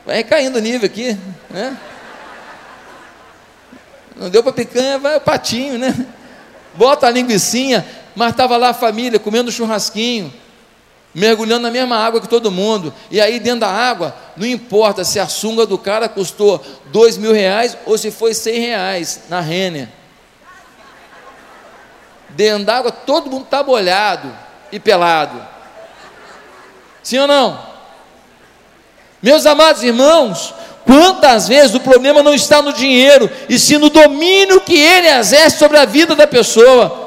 Vai 0.06 0.24
caindo 0.24 0.58
o 0.58 0.62
nível 0.62 0.86
aqui, 0.86 1.18
né? 1.50 1.76
Não 4.16 4.30
deu 4.30 4.44
para 4.44 4.54
picanha, 4.54 5.00
vai 5.00 5.18
o 5.18 5.22
patinho, 5.22 5.80
né? 5.80 6.06
Bota 6.76 7.08
a 7.08 7.10
linguiçinha, 7.10 7.84
mas 8.16 8.30
estava 8.30 8.56
lá 8.56 8.70
a 8.70 8.74
família 8.74 9.20
comendo 9.20 9.52
churrasquinho, 9.52 10.32
mergulhando 11.16 11.62
na 11.62 11.72
mesma 11.72 11.98
água 11.98 12.22
que 12.22 12.28
todo 12.28 12.52
mundo. 12.52 12.94
E 13.10 13.20
aí 13.20 13.40
dentro 13.40 13.62
da 13.62 13.70
água, 13.70 14.14
não 14.38 14.46
importa 14.46 15.04
se 15.04 15.20
a 15.20 15.28
sunga 15.28 15.66
do 15.66 15.78
cara 15.78 16.08
custou 16.08 16.64
dois 16.88 17.18
mil 17.18 17.32
reais 17.32 17.76
ou 17.86 17.98
se 17.98 18.12
foi 18.12 18.34
cem 18.34 18.60
reais 18.60 19.22
na 19.30 19.40
Renner 19.40 19.88
dentro 22.36 22.66
d'água, 22.66 22.92
todo 22.92 23.32
mundo 23.32 23.46
está 23.46 23.64
molhado 23.64 24.32
e 24.72 24.80
pelado. 24.80 25.42
Sim 27.02 27.20
ou 27.20 27.28
não? 27.28 27.60
Meus 29.22 29.46
amados 29.46 29.84
irmãos, 29.84 30.54
quantas 30.86 31.48
vezes 31.48 31.74
o 31.74 31.80
problema 31.80 32.22
não 32.22 32.34
está 32.34 32.62
no 32.62 32.74
dinheiro, 32.74 33.30
e 33.50 33.58
sim 33.58 33.78
no 33.78 33.90
domínio 33.90 34.62
que 34.62 34.78
ele 34.78 35.08
exerce 35.08 35.58
sobre 35.58 35.78
a 35.78 35.86
vida 35.86 36.16
da 36.16 36.28
pessoa. 36.28 37.04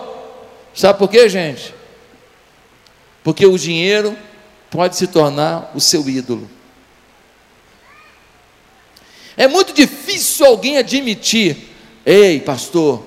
Sabe 0.75 0.99
por 0.99 1.09
quê, 1.09 1.29
gente? 1.29 1.75
Porque 3.29 3.45
o 3.45 3.59
dinheiro 3.59 4.17
pode 4.71 4.97
se 4.97 5.07
tornar 5.07 5.71
o 5.75 5.81
seu 5.83 6.09
ídolo. 6.09 6.49
É 9.37 9.47
muito 9.47 9.75
difícil 9.75 10.47
alguém 10.47 10.79
admitir, 10.79 11.69
ei, 12.07 12.41
pastor, 12.41 13.05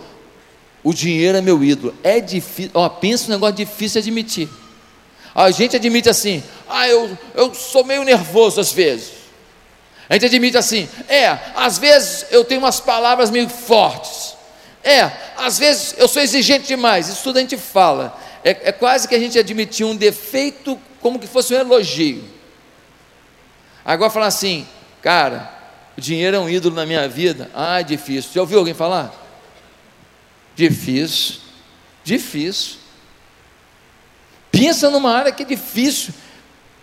o 0.83 0.93
dinheiro 0.93 1.39
é 1.39 1.41
meu 1.41 1.63
ídolo. 1.63 1.95
É 2.03 2.19
difícil, 2.19 2.69
ó, 2.75 2.87
pensa 2.87 3.25
um 3.25 3.29
negócio 3.31 3.55
difícil 3.55 3.99
de 3.99 4.09
admitir. 4.09 4.47
A 5.33 5.49
gente 5.49 5.75
admite 5.75 6.07
assim, 6.07 6.43
ah, 6.69 6.87
eu, 6.87 7.17
eu 7.33 7.55
sou 7.55 7.83
meio 7.83 8.03
nervoso 8.03 8.61
às 8.61 8.71
vezes. 8.71 9.13
A 10.07 10.13
gente 10.13 10.27
admite 10.27 10.55
assim, 10.55 10.87
é, 11.09 11.35
às 11.55 11.79
vezes 11.79 12.27
eu 12.29 12.45
tenho 12.45 12.61
umas 12.61 12.79
palavras 12.79 13.31
meio 13.31 13.49
fortes. 13.49 14.35
É, 14.83 15.11
às 15.35 15.57
vezes 15.57 15.95
eu 15.97 16.07
sou 16.07 16.21
exigente 16.21 16.67
demais. 16.67 17.07
Isso 17.07 17.23
tudo 17.23 17.37
a 17.37 17.41
gente 17.41 17.57
fala. 17.57 18.20
É, 18.43 18.69
é 18.69 18.71
quase 18.71 19.07
que 19.07 19.15
a 19.15 19.19
gente 19.19 19.37
admitir 19.37 19.85
um 19.85 19.95
defeito 19.95 20.79
como 20.99 21.19
que 21.19 21.27
fosse 21.27 21.53
um 21.53 21.57
elogio. 21.57 22.23
Agora 23.83 24.11
falar 24.11 24.27
assim, 24.27 24.67
cara, 25.01 25.51
o 25.97 26.01
dinheiro 26.01 26.37
é 26.37 26.39
um 26.39 26.49
ídolo 26.49 26.75
na 26.75 26.85
minha 26.85 27.07
vida. 27.07 27.49
Ah, 27.53 27.79
é 27.79 27.83
difícil. 27.83 28.31
Já 28.33 28.41
ouviu 28.41 28.59
alguém 28.59 28.73
falar? 28.73 29.13
Difícil, 30.55 31.35
difícil. 32.03 32.77
Pensa 34.51 34.89
numa 34.89 35.11
área 35.11 35.31
que 35.31 35.43
é 35.43 35.45
difícil. 35.45 36.13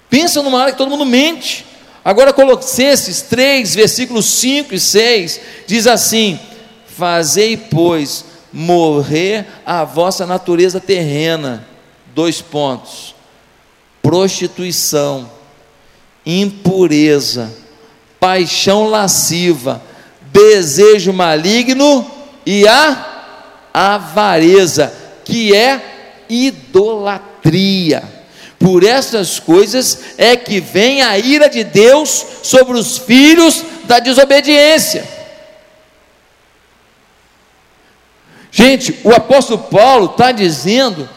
Pensa 0.09 0.43
numa 0.43 0.61
área 0.61 0.73
que 0.73 0.79
todo 0.79 0.91
mundo 0.91 1.05
mente. 1.05 1.67
Agora, 2.05 2.33
Colossenses 2.33 3.23
3, 3.23 3.75
versículos 3.75 4.25
5 4.27 4.75
e 4.75 4.81
6, 4.81 5.41
diz 5.67 5.87
assim: 5.87 6.41
Fazei, 6.87 7.57
pois, 7.57 8.25
morrer 8.53 9.47
a 9.65 9.85
vossa 9.85 10.27
natureza 10.27 10.81
terrena. 10.81 11.67
Dois 12.15 12.41
pontos: 12.41 13.15
prostituição, 14.03 15.31
impureza, 16.25 17.53
paixão 18.19 18.89
lasciva, 18.89 19.83
desejo 20.33 21.13
maligno 21.13 22.09
e 22.45 22.67
a 22.67 23.07
avareza, 23.73 24.93
que 25.25 25.55
é 25.55 26.25
idolatria. 26.29 28.03
Por 28.59 28.83
essas 28.83 29.39
coisas 29.39 30.01
é 30.19 30.37
que 30.37 30.61
vem 30.61 31.01
a 31.01 31.17
ira 31.17 31.49
de 31.49 31.63
Deus 31.63 32.27
sobre 32.43 32.77
os 32.77 32.99
filhos 32.99 33.63
da 33.85 34.01
desobediência. 34.01 35.18
Gente, 38.59 38.99
o 39.05 39.13
apóstolo 39.13 39.57
Paulo 39.57 40.07
está 40.07 40.33
dizendo 40.33 41.09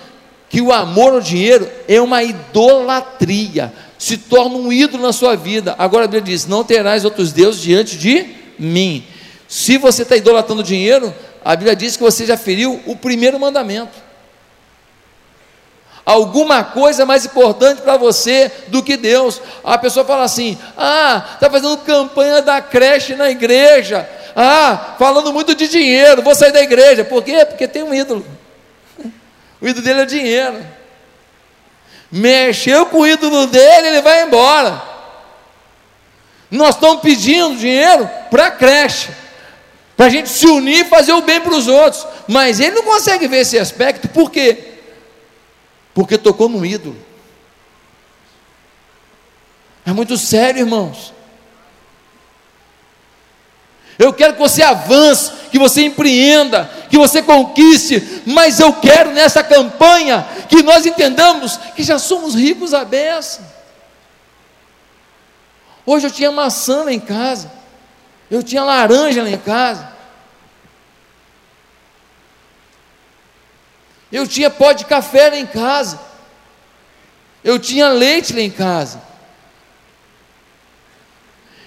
que 0.48 0.62
o 0.62 0.72
amor 0.72 1.14
ao 1.14 1.20
dinheiro 1.20 1.68
é 1.88 2.00
uma 2.00 2.22
idolatria, 2.22 3.74
se 3.98 4.16
torna 4.16 4.58
um 4.58 4.72
ídolo 4.72 5.02
na 5.02 5.12
sua 5.12 5.36
vida. 5.36 5.74
Agora 5.80 6.06
a 6.06 6.08
Bíblia 6.08 6.36
diz: 6.36 6.46
Não 6.46 6.64
terás 6.64 7.04
outros 7.04 7.34
deuses 7.34 7.60
diante 7.60 7.98
de 7.98 8.28
mim. 8.60 9.04
Se 9.48 9.80
você 9.80 10.04
está 10.04 10.16
idolatrando 10.16 10.62
dinheiro, 10.62 11.12
a 11.44 11.56
Bíblia 11.56 11.76
diz 11.76 11.98
que 11.98 12.04
você 12.04 12.28
já 12.28 12.38
feriu 12.38 12.80
o 12.86 12.96
primeiro 12.96 13.40
mandamento. 13.40 13.98
Alguma 16.06 16.64
coisa 16.64 17.08
mais 17.08 17.26
importante 17.26 17.82
para 17.82 17.98
você 17.98 18.52
do 18.68 18.84
que 18.84 18.96
Deus. 18.96 19.42
A 19.64 19.80
pessoa 19.80 20.06
fala 20.06 20.26
assim: 20.26 20.60
ah, 20.78 21.26
está 21.34 21.50
fazendo 21.50 21.76
campanha 21.78 22.40
da 22.44 22.62
creche 22.62 23.16
na 23.16 23.32
igreja. 23.32 24.08
Ah, 24.36 24.96
falando 24.98 25.34
muito 25.34 25.54
de 25.56 25.68
dinheiro, 25.68 26.22
vou 26.22 26.36
sair 26.36 26.52
da 26.52 26.62
igreja. 26.62 27.04
Por 27.04 27.24
quê? 27.24 27.46
Porque 27.46 27.68
tem 27.68 27.84
um 27.84 27.94
ídolo. 27.94 28.26
O 29.60 29.68
ídolo 29.68 29.84
dele 29.84 30.02
é 30.02 30.06
dinheiro. 30.06 30.66
Mexeu 32.12 32.86
com 32.86 33.00
o 33.00 33.08
ídolo 33.08 33.48
dele, 33.48 33.88
ele 33.88 34.02
vai 34.02 34.24
embora. 34.24 34.82
Nós 36.50 36.76
estamos 36.76 37.02
pedindo 37.02 37.56
dinheiro 37.56 38.10
para 38.30 38.48
a 38.48 38.52
creche 38.52 39.10
para 40.02 40.08
a 40.08 40.10
gente 40.10 40.30
se 40.30 40.48
unir 40.48 40.80
e 40.84 40.90
fazer 40.90 41.14
o 41.14 41.22
bem 41.22 41.40
para 41.40 41.54
os 41.54 41.68
outros. 41.68 42.08
Mas 42.28 42.60
ele 42.60 42.74
não 42.74 42.82
consegue 42.82 43.28
ver 43.28 43.42
esse 43.42 43.60
aspecto, 43.60 44.10
por 44.10 44.32
quê? 44.32 44.80
Porque 45.94 46.18
tocou 46.18 46.50
no 46.50 46.66
ídolo. 46.66 46.98
É 49.86 49.92
muito 49.92 50.18
sério, 50.18 50.62
irmãos. 50.62 51.14
Eu 53.98 54.14
quero 54.14 54.34
que 54.34 54.40
você 54.40 54.64
avance, 54.64 55.32
que 55.52 55.60
você 55.60 55.84
empreenda, 55.84 56.70
que 56.90 56.98
você 56.98 57.22
conquiste, 57.22 58.24
mas 58.26 58.60
eu 58.60 58.74
quero 58.74 59.12
nessa 59.12 59.44
campanha 59.44 60.26
que 60.50 60.64
nós 60.64 60.86
entendamos 60.86 61.58
que 61.76 61.84
já 61.84 62.00
somos 62.00 62.36
ricos 62.36 62.74
à 62.74 62.84
beça. 62.84 63.42
Hoje 65.86 66.08
eu 66.08 66.12
tinha 66.12 66.32
maçã 66.32 66.84
lá 66.84 66.94
em 66.94 67.00
casa, 67.00 67.52
eu 68.30 68.42
tinha 68.42 68.64
laranja 68.64 69.24
lá 69.24 69.30
em 69.30 69.38
casa, 69.38 69.92
Eu 74.12 74.28
tinha 74.28 74.50
pó 74.50 74.74
de 74.74 74.86
café 74.86 75.30
lá 75.30 75.38
em 75.38 75.48
casa. 75.48 76.00
Eu 77.44 77.58
tinha 77.58 77.88
leite 77.88 78.34
lá 78.34 78.42
em 78.42 78.52
casa. 78.52 79.02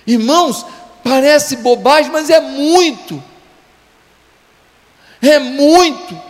Irmãos, 0.06 0.66
parece 1.04 1.56
bobagem, 1.56 2.10
mas 2.10 2.30
é 2.30 2.40
muito. 2.40 3.22
É 5.20 5.38
muito. 5.38 6.20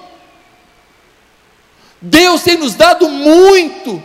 Deus 2.02 2.42
tem 2.42 2.58
nos 2.58 2.74
dado 2.74 3.08
muito. 3.08 4.02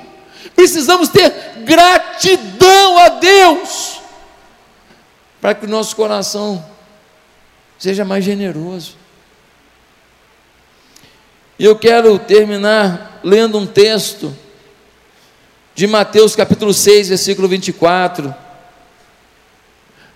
Precisamos 0.56 1.10
ter 1.10 1.32
gratidão 1.66 2.98
a 3.00 3.10
Deus 3.10 4.00
para 5.42 5.56
que 5.56 5.66
o 5.66 5.70
nosso 5.70 5.96
coração 5.96 6.64
seja 7.78 8.06
mais 8.06 8.24
generoso. 8.24 8.96
E 11.58 11.66
eu 11.66 11.78
quero 11.78 12.18
terminar 12.20 13.20
lendo 13.24 13.58
um 13.58 13.68
texto 13.68 14.36
de 15.76 15.88
Mateus 15.88 16.36
capítulo 16.36 16.74
6, 16.74 17.10
versículo 17.10 17.48
24. 17.48 18.49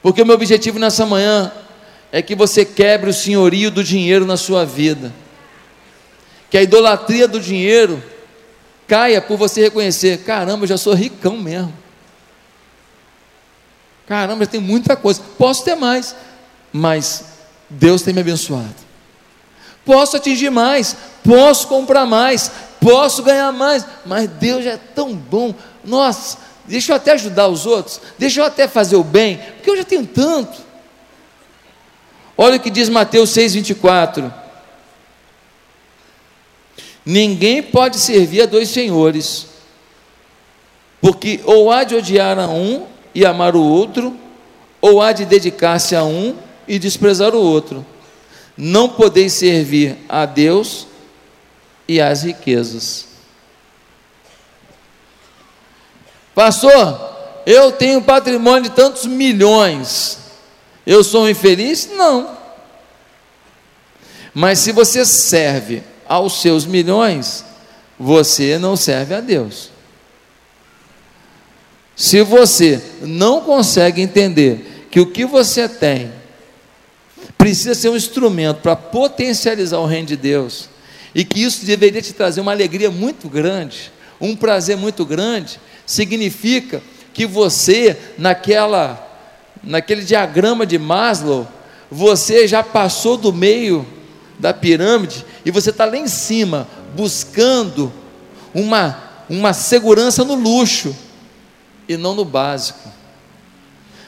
Porque 0.04 0.22
o 0.22 0.26
meu 0.26 0.36
objetivo 0.36 0.78
nessa 0.78 1.06
manhã 1.06 1.52
é 2.12 2.22
que 2.22 2.36
você 2.36 2.66
quebre 2.66 3.10
o 3.10 3.14
senhorio 3.14 3.72
do 3.72 3.82
dinheiro 3.84 4.26
na 4.26 4.36
sua 4.36 4.66
vida. 4.66 5.14
Que 6.52 6.58
a 6.58 6.62
idolatria 6.62 7.28
do 7.28 7.40
dinheiro 7.40 8.04
caia 8.86 9.22
por 9.22 9.38
você 9.38 9.62
reconhecer: 9.62 10.20
caramba, 10.20 10.66
eu 10.66 10.68
já 10.68 10.78
sou 10.78 10.94
ricão 10.94 11.38
mesmo. 11.38 11.74
Caramba, 14.06 14.46
tenho 14.46 14.62
muita 14.62 14.98
coisa. 14.98 15.22
Posso 15.38 15.64
ter 15.64 15.76
mais, 15.76 16.14
mas 16.72 17.24
Deus 17.70 18.02
tem 18.02 18.14
me 18.14 18.20
abençoado. 18.20 18.76
Posso 19.86 20.18
atingir 20.18 20.50
mais, 20.50 20.96
posso 21.24 21.68
comprar 21.68 22.06
mais, 22.06 22.52
posso 22.80 23.24
ganhar 23.24 23.52
mais, 23.54 23.86
mas 24.06 24.30
Deus 24.30 24.66
é 24.66 24.78
tão 24.78 25.16
bom. 25.16 25.56
Nossa, 25.84 26.38
deixa 26.66 26.92
eu 26.92 26.96
até 26.96 27.12
ajudar 27.12 27.48
os 27.48 27.66
outros, 27.66 28.00
deixa 28.18 28.40
eu 28.40 28.46
até 28.46 28.68
fazer 28.68 28.96
o 28.96 29.04
bem, 29.04 29.38
porque 29.38 29.70
eu 29.70 29.78
já 29.78 29.84
tenho 29.84 30.06
tanto. 30.06 30.62
Olha 32.38 32.58
o 32.58 32.60
que 32.60 32.70
diz 32.70 32.90
Mateus 32.90 33.30
6,24: 33.32 34.34
Ninguém 37.06 37.62
pode 37.62 37.98
servir 38.00 38.44
a 38.44 38.46
dois 38.46 38.70
senhores, 38.70 39.48
porque 41.02 41.42
ou 41.44 41.72
há 41.72 41.84
de 41.84 41.96
odiar 41.96 42.40
a 42.40 42.48
um 42.48 42.86
e 43.14 43.26
amar 43.26 43.56
o 43.56 43.64
outro, 43.64 44.18
ou 44.82 45.02
há 45.02 45.12
de 45.12 45.26
dedicar-se 45.26 45.96
a 45.96 46.04
um 46.04 46.36
e 46.68 46.80
desprezar 46.80 47.36
o 47.36 47.42
outro. 47.42 47.86
Não 48.58 48.88
podeis 48.88 49.34
servir 49.34 49.98
a 50.08 50.26
Deus 50.26 50.88
e 51.88 52.00
às 52.00 52.24
riquezas. 52.24 53.13
Pastor, 56.36 57.44
eu 57.46 57.72
tenho 57.72 58.02
patrimônio 58.02 58.64
de 58.64 58.70
tantos 58.72 59.06
milhões. 59.06 60.18
Eu 60.86 61.04
sou 61.04 61.30
infeliz? 61.30 61.90
Não. 61.96 62.38
Mas 64.34 64.60
se 64.60 64.72
você 64.72 65.06
serve 65.06 65.84
aos 66.08 66.42
seus 66.42 66.66
milhões, 66.66 67.46
você 68.00 68.58
não 68.58 68.76
serve 68.76 69.14
a 69.14 69.22
Deus. 69.22 69.70
Se 71.96 72.22
você 72.24 72.82
não 73.02 73.42
consegue 73.42 74.02
entender 74.02 74.88
que 74.90 75.00
o 75.00 75.06
que 75.06 75.26
você 75.26 75.70
tem 75.70 76.12
precisa 77.38 77.76
ser 77.76 77.90
um 77.90 77.96
instrumento 77.96 78.62
para 78.62 78.76
potencializar 78.76 79.78
o 79.78 79.86
reino 79.86 80.08
de 80.08 80.16
Deus, 80.16 80.70
e 81.14 81.24
que 81.24 81.44
isso 81.44 81.66
deveria 81.66 82.02
te 82.02 82.14
trazer 82.14 82.42
uma 82.42 82.52
alegria 82.52 82.90
muito 82.90 83.30
grande, 83.30 83.92
um 84.20 84.36
prazer 84.36 84.78
muito 84.78 85.06
grande, 85.06 85.60
significa 85.86 86.82
que 87.14 87.26
você, 87.26 87.98
naquela, 88.18 89.08
naquele 89.64 90.04
diagrama 90.04 90.66
de 90.66 90.78
Maslow, 90.78 91.48
você 91.90 92.48
já 92.48 92.64
passou 92.64 93.18
do 93.18 93.32
meio 93.32 93.86
da 94.40 94.54
pirâmide 94.54 95.26
e 95.46 95.52
você 95.52 95.70
está 95.70 95.86
lá 95.86 95.96
em 95.96 96.08
cima, 96.08 96.68
buscando 96.96 97.92
uma, 98.54 98.98
uma 99.30 99.54
segurança 99.54 100.24
no 100.24 100.36
luxo 100.36 100.96
e 101.88 101.96
não 101.96 102.16
no 102.16 102.26
básico. 102.26 102.90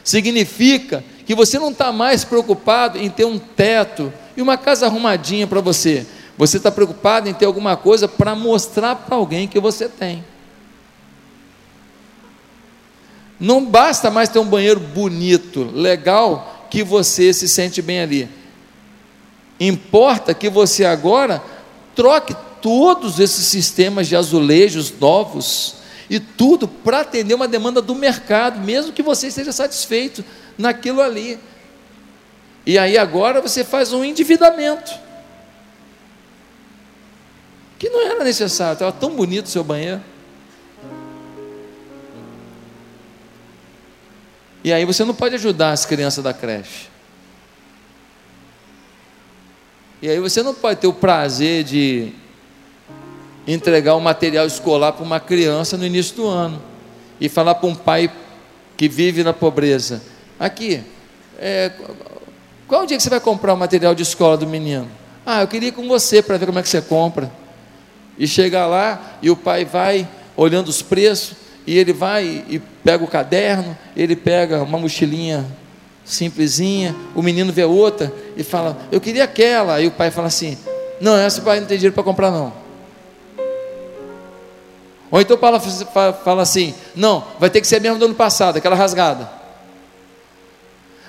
Significa 0.04 1.04
que 1.26 1.36
você 1.36 1.58
não 1.58 1.72
está 1.72 1.92
mais 1.92 2.24
preocupado 2.24 2.98
em 2.98 3.10
ter 3.10 3.26
um 3.26 3.40
teto 3.40 4.14
e 4.38 4.42
uma 4.42 4.58
casa 4.58 4.86
arrumadinha 4.86 5.48
para 5.48 5.62
você. 5.62 6.06
Você 6.38 6.58
está 6.58 6.72
preocupado 6.72 7.30
em 7.30 7.34
ter 7.34 7.46
alguma 7.46 7.78
coisa 7.78 8.08
para 8.08 8.36
mostrar 8.36 8.96
para 8.96 9.16
alguém 9.16 9.48
que 9.48 9.60
você 9.60 9.88
tem. 9.88 10.24
Não 13.40 13.66
basta 13.66 14.10
mais 14.10 14.30
ter 14.30 14.40
um 14.40 14.46
banheiro 14.46 14.80
bonito, 14.80 15.64
legal, 15.74 16.68
que 16.70 16.84
você 16.84 17.34
se 17.34 17.48
sente 17.48 17.82
bem 17.82 18.00
ali. 18.00 18.30
Importa 19.60 20.34
que 20.34 20.50
você 20.50 20.86
agora 20.86 21.42
troque 21.96 22.36
todos 22.62 23.20
esses 23.20 23.46
sistemas 23.46 24.08
de 24.08 24.16
azulejos 24.16 24.94
novos 25.00 25.76
e 26.10 26.20
tudo 26.20 26.68
para 26.68 27.02
atender 27.02 27.34
uma 27.34 27.48
demanda 27.48 27.82
do 27.82 27.96
mercado, 27.96 28.60
mesmo 28.60 28.94
que 28.94 29.04
você 29.04 29.28
esteja 29.28 29.52
satisfeito 29.52 30.24
naquilo 30.58 31.02
ali. 31.02 31.40
E 32.66 32.78
aí 32.78 32.98
agora 32.98 33.42
você 33.42 33.64
faz 33.64 33.94
um 33.94 34.04
endividamento. 34.04 34.92
Que 37.78 37.90
não 37.90 38.02
era 38.08 38.24
necessário, 38.24 38.74
estava 38.74 38.92
tão 38.92 39.12
bonito 39.12 39.46
o 39.46 39.50
seu 39.50 39.64
banheiro. 39.64 40.02
E 44.66 44.74
aí 44.74 44.84
você 44.84 45.06
não 45.06 45.14
pode 45.14 45.36
ajudar 45.36 45.74
as 45.74 45.86
crianças 45.86 46.24
da 46.24 46.34
creche. 46.34 46.88
E 50.02 50.10
aí 50.10 50.20
você 50.20 50.42
não 50.42 50.56
pode 50.56 50.80
ter 50.80 50.88
o 50.88 50.94
prazer 50.94 51.64
de 51.64 52.12
entregar 53.48 53.94
o 53.94 54.02
material 54.02 54.48
escolar 54.48 54.94
para 54.94 55.06
uma 55.06 55.20
criança 55.20 55.78
no 55.78 55.86
início 55.86 56.16
do 56.16 56.28
ano 56.28 56.60
e 57.22 57.30
falar 57.30 57.54
para 57.54 57.70
um 57.70 57.76
pai 57.76 58.12
que 58.76 58.90
vive 58.90 59.24
na 59.24 59.34
pobreza: 59.34 60.02
aqui, 60.40 60.84
é, 61.38 61.72
qual 62.68 62.82
o 62.82 62.86
dia 62.88 62.98
que 62.98 63.04
você 63.04 63.10
vai 63.12 63.20
comprar 63.20 63.54
o 63.54 63.58
material 63.58 63.94
de 63.94 64.02
escola 64.02 64.36
do 64.36 64.48
menino? 64.48 64.90
Ah, 65.24 65.42
eu 65.42 65.48
queria 65.48 65.70
ir 65.70 65.74
com 65.74 65.88
você 65.88 66.24
para 66.24 66.38
ver 66.38 66.48
como 66.48 66.58
é 66.58 66.64
que 66.64 66.70
você 66.70 66.82
compra. 66.82 67.32
E 68.18 68.28
chega 68.28 68.66
lá 68.66 69.20
e 69.22 69.30
o 69.30 69.36
pai 69.36 69.64
vai 69.64 70.10
olhando 70.36 70.70
os 70.70 70.82
preços 70.82 71.45
e 71.66 71.78
ele 71.78 71.94
vai 71.94 72.44
e 72.48 72.62
pega 72.84 73.04
o 73.04 73.08
caderno, 73.08 73.78
ele 73.96 74.16
pega 74.16 74.62
uma 74.62 74.78
mochilinha 74.78 75.46
simplesinha, 76.04 76.96
o 77.16 77.22
menino 77.22 77.52
vê 77.52 77.64
outra 77.64 78.14
e 78.38 78.44
fala, 78.44 78.78
eu 78.92 79.02
queria 79.02 79.24
aquela, 79.24 79.76
aí 79.76 79.88
o 79.88 79.92
pai 79.92 80.12
fala 80.12 80.28
assim, 80.28 80.58
não, 81.02 81.18
essa 81.18 81.42
o 81.42 81.44
pai 81.44 81.60
não 81.60 81.68
tem 81.68 81.78
dinheiro 81.78 81.96
para 81.96 82.04
comprar 82.04 82.30
não. 82.30 82.54
Ou 85.10 85.22
então 85.22 85.38
fala, 85.38 85.60
fala 85.60 86.42
assim, 86.42 86.76
não, 86.96 87.24
vai 87.40 87.50
ter 87.50 87.62
que 87.62 87.68
ser 87.68 87.82
mesmo 87.82 87.98
do 87.98 88.06
ano 88.06 88.16
passado, 88.16 88.58
aquela 88.58 88.76
rasgada. 88.76 89.30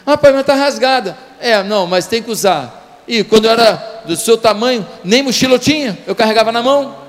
Ah, 0.07 0.17
pai, 0.17 0.31
mas 0.31 0.43
está 0.43 0.55
rasgada. 0.55 1.19
É, 1.41 1.61
não, 1.65 1.85
mas 1.85 2.07
tem 2.07 2.23
que 2.23 2.31
usar. 2.31 3.03
E 3.09 3.25
quando 3.25 3.47
eu 3.47 3.51
era 3.51 4.03
do 4.05 4.17
seu 4.17 4.39
tamanho, 4.39 4.87
nem 5.03 5.23
mochila 5.23 5.55
eu 5.55 5.59
tinha, 5.59 5.99
eu 6.07 6.15
carregava 6.15 6.53
na 6.53 6.63
mão. 6.63 7.06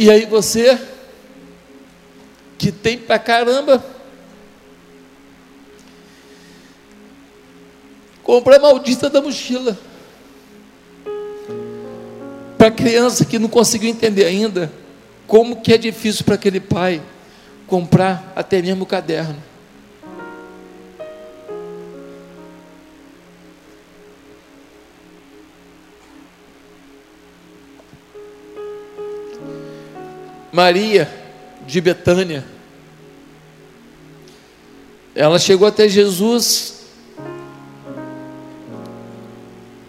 E 0.00 0.08
aí 0.12 0.26
você, 0.26 0.78
que 2.56 2.70
tem 2.70 2.96
pra 2.96 3.18
caramba, 3.18 3.84
compra 8.22 8.58
a 8.58 8.60
maldita 8.60 9.10
da 9.10 9.20
mochila. 9.20 9.76
Para 12.56 12.70
criança 12.70 13.24
que 13.24 13.40
não 13.40 13.48
conseguiu 13.48 13.90
entender 13.90 14.24
ainda 14.24 14.70
como 15.26 15.60
que 15.62 15.72
é 15.72 15.76
difícil 15.76 16.24
para 16.24 16.36
aquele 16.36 16.60
pai 16.60 17.02
comprar 17.66 18.32
até 18.36 18.62
mesmo 18.62 18.84
o 18.84 18.86
caderno. 18.86 19.47
Maria 30.52 31.08
de 31.66 31.80
Betânia. 31.80 32.44
Ela 35.14 35.38
chegou 35.38 35.66
até 35.66 35.88
Jesus, 35.88 36.84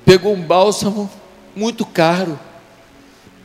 pegou 0.04 0.34
um 0.34 0.42
bálsamo 0.42 1.10
muito 1.56 1.86
caro, 1.86 2.40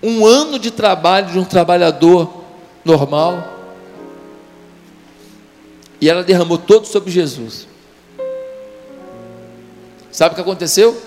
um 0.03 0.25
ano 0.25 0.59
de 0.59 0.71
trabalho 0.71 1.31
de 1.31 1.39
um 1.39 1.45
trabalhador 1.45 2.45
normal, 2.85 3.53
e 6.01 6.09
ela 6.09 6.23
derramou 6.23 6.59
todo 6.59 6.87
sobre 6.87 7.11
Jesus. 7.11 7.69
Sabe 10.11 10.33
o 10.33 10.35
que 10.37 10.43
aconteceu? 10.43 11.01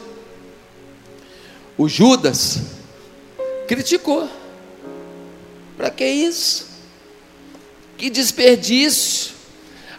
O 1.77 1.87
Judas 1.87 2.61
criticou. 3.67 4.27
Para 5.77 5.91
que 5.91 6.05
isso? 6.05 6.67
Que 7.97 8.09
desperdício! 8.09 9.37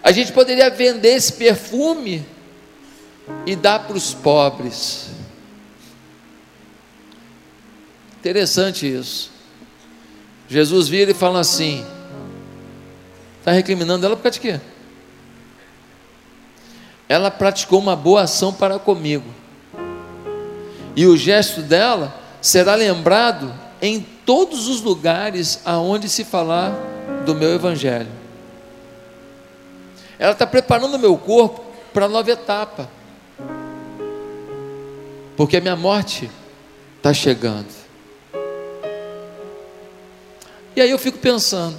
A 0.03 0.11
gente 0.11 0.33
poderia 0.33 0.69
vender 0.69 1.15
esse 1.15 1.33
perfume 1.33 2.27
e 3.47 3.55
dar 3.55 3.81
para 3.81 3.97
os 3.97 4.13
pobres. 4.13 5.09
Interessante 8.19 8.93
isso. 8.93 9.31
Jesus 10.49 10.89
vira 10.89 11.11
e 11.11 11.15
fala 11.15 11.41
assim: 11.41 11.85
está 13.39 13.53
recriminando 13.53 14.05
ela 14.05 14.17
por 14.17 14.23
causa 14.23 14.39
de 14.39 14.41
quê? 14.41 14.61
Ela 17.09 17.31
praticou 17.31 17.79
uma 17.79 17.97
boa 17.97 18.23
ação 18.23 18.53
para 18.53 18.79
comigo, 18.79 19.33
e 20.97 21.07
o 21.07 21.17
gesto 21.17 21.63
dela 21.63 22.19
será 22.41 22.75
lembrado 22.75 23.55
em 23.81 24.01
todos 24.01 24.69
os 24.69 24.81
lugares 24.81 25.61
aonde 25.65 26.09
se 26.09 26.25
falar 26.25 26.75
do 27.25 27.35
meu 27.35 27.55
evangelho. 27.55 28.11
Ela 30.19 30.33
está 30.33 30.47
preparando 30.47 30.95
o 30.95 30.99
meu 30.99 31.17
corpo 31.17 31.65
para 31.93 32.07
a 32.07 32.09
nova 32.09 32.31
etapa. 32.31 32.91
Porque 35.37 35.57
a 35.57 35.61
minha 35.61 35.77
morte 35.77 36.29
está 36.97 37.15
chegando. 37.15 37.69
E 40.75 40.81
aí 40.81 40.91
eu 40.91 40.99
fico 40.99 41.19
pensando: 41.19 41.77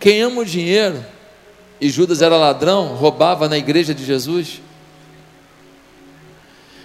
quem 0.00 0.22
ama 0.22 0.40
o 0.40 0.44
dinheiro 0.44 1.04
e 1.80 1.90
Judas 1.90 2.22
era 2.22 2.36
ladrão, 2.36 2.94
roubava 2.94 3.48
na 3.48 3.58
igreja 3.58 3.94
de 3.94 4.04
Jesus? 4.04 4.62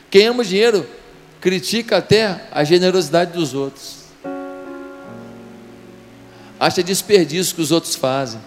Quem 0.09 0.27
ama 0.27 0.41
o 0.41 0.45
dinheiro 0.45 0.85
critica 1.41 1.97
até 1.97 2.39
a 2.51 2.63
generosidade 2.63 3.33
dos 3.33 3.55
outros, 3.55 4.01
acha 6.59 6.83
desperdício 6.83 7.55
que 7.55 7.61
os 7.61 7.71
outros 7.71 7.95
fazem, 7.95 8.39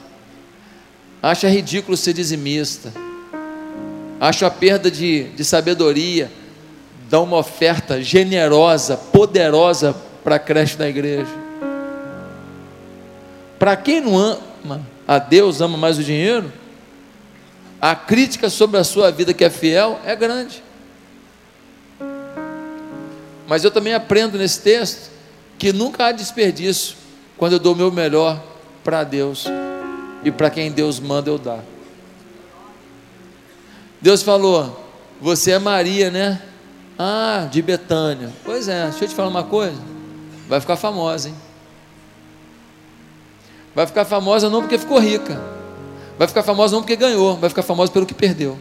acha 1.21 1.49
ridículo 1.49 1.97
ser 1.97 2.13
dizimista, 2.13 2.93
acha 4.21 4.47
a 4.47 4.51
perda 4.51 4.89
de, 4.89 5.25
de 5.31 5.45
sabedoria, 5.45 6.31
dá 7.11 7.21
uma 7.21 7.37
oferta 7.37 8.01
generosa, 8.01 8.97
poderosa 8.97 9.95
para 10.23 10.37
a 10.37 10.39
creche 10.39 10.77
da 10.77 10.89
igreja. 10.89 11.45
Para 13.59 13.77
quem 13.77 14.01
não 14.01 14.17
ama 14.17 14.81
a 15.07 15.19
Deus, 15.19 15.61
ama 15.61 15.77
mais 15.77 15.99
o 15.99 16.05
dinheiro, 16.05 16.51
a 17.81 17.97
crítica 17.97 18.49
sobre 18.49 18.79
a 18.79 18.85
sua 18.85 19.11
vida 19.11 19.35
que 19.35 19.45
é 19.45 19.51
fiel 19.51 20.01
é 20.07 20.15
grande. 20.15 20.64
Mas 23.47 23.65
eu 23.65 23.71
também 23.71 23.95
aprendo 23.95 24.39
nesse 24.39 24.61
texto 24.61 25.11
que 25.59 25.73
nunca 25.73 26.07
há 26.07 26.13
desperdício 26.13 26.97
quando 27.37 27.55
eu 27.55 27.59
dou 27.59 27.75
o 27.75 27.77
meu 27.77 27.91
melhor 27.91 28.43
para 28.83 29.05
Deus 29.05 29.47
e 30.25 30.31
para 30.31 30.51
quem 30.51 30.71
Deus 30.71 30.99
manda 30.99 31.31
eu 31.31 31.39
dar. 31.39 31.63
Deus 34.01 34.23
falou: 34.23 34.85
Você 35.21 35.53
é 35.53 35.59
Maria, 35.59 36.11
né? 36.11 36.43
Ah, 36.99 37.49
de 37.51 37.61
Betânia. 37.61 38.33
Pois 38.45 38.69
é, 38.69 38.85
deixa 38.85 39.05
eu 39.05 39.09
te 39.09 39.15
falar 39.15 39.29
uma 39.29 39.45
coisa. 39.45 39.81
Vai 40.49 40.61
ficar 40.61 40.77
famosa, 40.77 41.29
hein? 41.29 41.35
Vai 43.75 43.87
ficar 43.87 44.05
famosa 44.05 44.49
não 44.49 44.61
porque 44.61 44.79
ficou 44.79 44.99
rica. 44.99 45.41
Vai 46.17 46.29
ficar 46.29 46.43
famosa 46.43 46.75
não 46.75 46.83
porque 46.83 46.95
ganhou. 46.95 47.37
Vai 47.37 47.49
ficar 47.49 47.63
famosa 47.63 47.91
pelo 47.91 48.07
que 48.07 48.15
perdeu. 48.15 48.59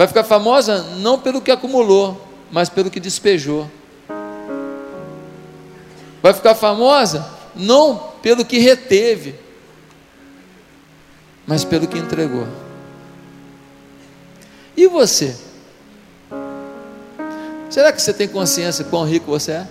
Vai 0.00 0.06
ficar 0.06 0.24
famosa 0.24 0.82
não 0.96 1.18
pelo 1.20 1.42
que 1.42 1.50
acumulou, 1.50 2.26
mas 2.50 2.70
pelo 2.70 2.90
que 2.90 2.98
despejou. 2.98 3.70
Vai 6.22 6.32
ficar 6.32 6.54
famosa 6.54 7.30
não 7.54 7.98
pelo 8.22 8.42
que 8.42 8.58
reteve, 8.60 9.34
mas 11.46 11.66
pelo 11.66 11.86
que 11.86 11.98
entregou. 11.98 12.48
E 14.74 14.86
você? 14.86 15.36
Será 17.68 17.92
que 17.92 18.00
você 18.00 18.14
tem 18.14 18.26
consciência 18.26 18.86
quão 18.86 19.04
rico 19.04 19.26
você 19.26 19.52
é? 19.52 19.68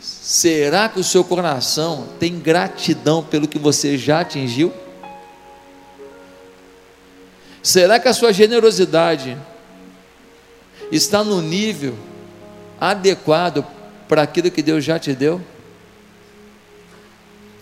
Será 0.00 0.88
que 0.88 0.98
o 0.98 1.04
seu 1.04 1.22
coração 1.22 2.08
tem 2.18 2.36
gratidão 2.36 3.22
pelo 3.22 3.46
que 3.46 3.60
você 3.60 3.96
já 3.96 4.22
atingiu? 4.22 4.72
Será 7.68 8.00
que 8.00 8.08
a 8.08 8.14
sua 8.14 8.32
generosidade 8.32 9.36
está 10.90 11.22
no 11.22 11.42
nível 11.42 11.94
adequado 12.80 13.62
para 14.08 14.22
aquilo 14.22 14.50
que 14.50 14.62
Deus 14.62 14.82
já 14.82 14.98
te 14.98 15.12
deu? 15.12 15.38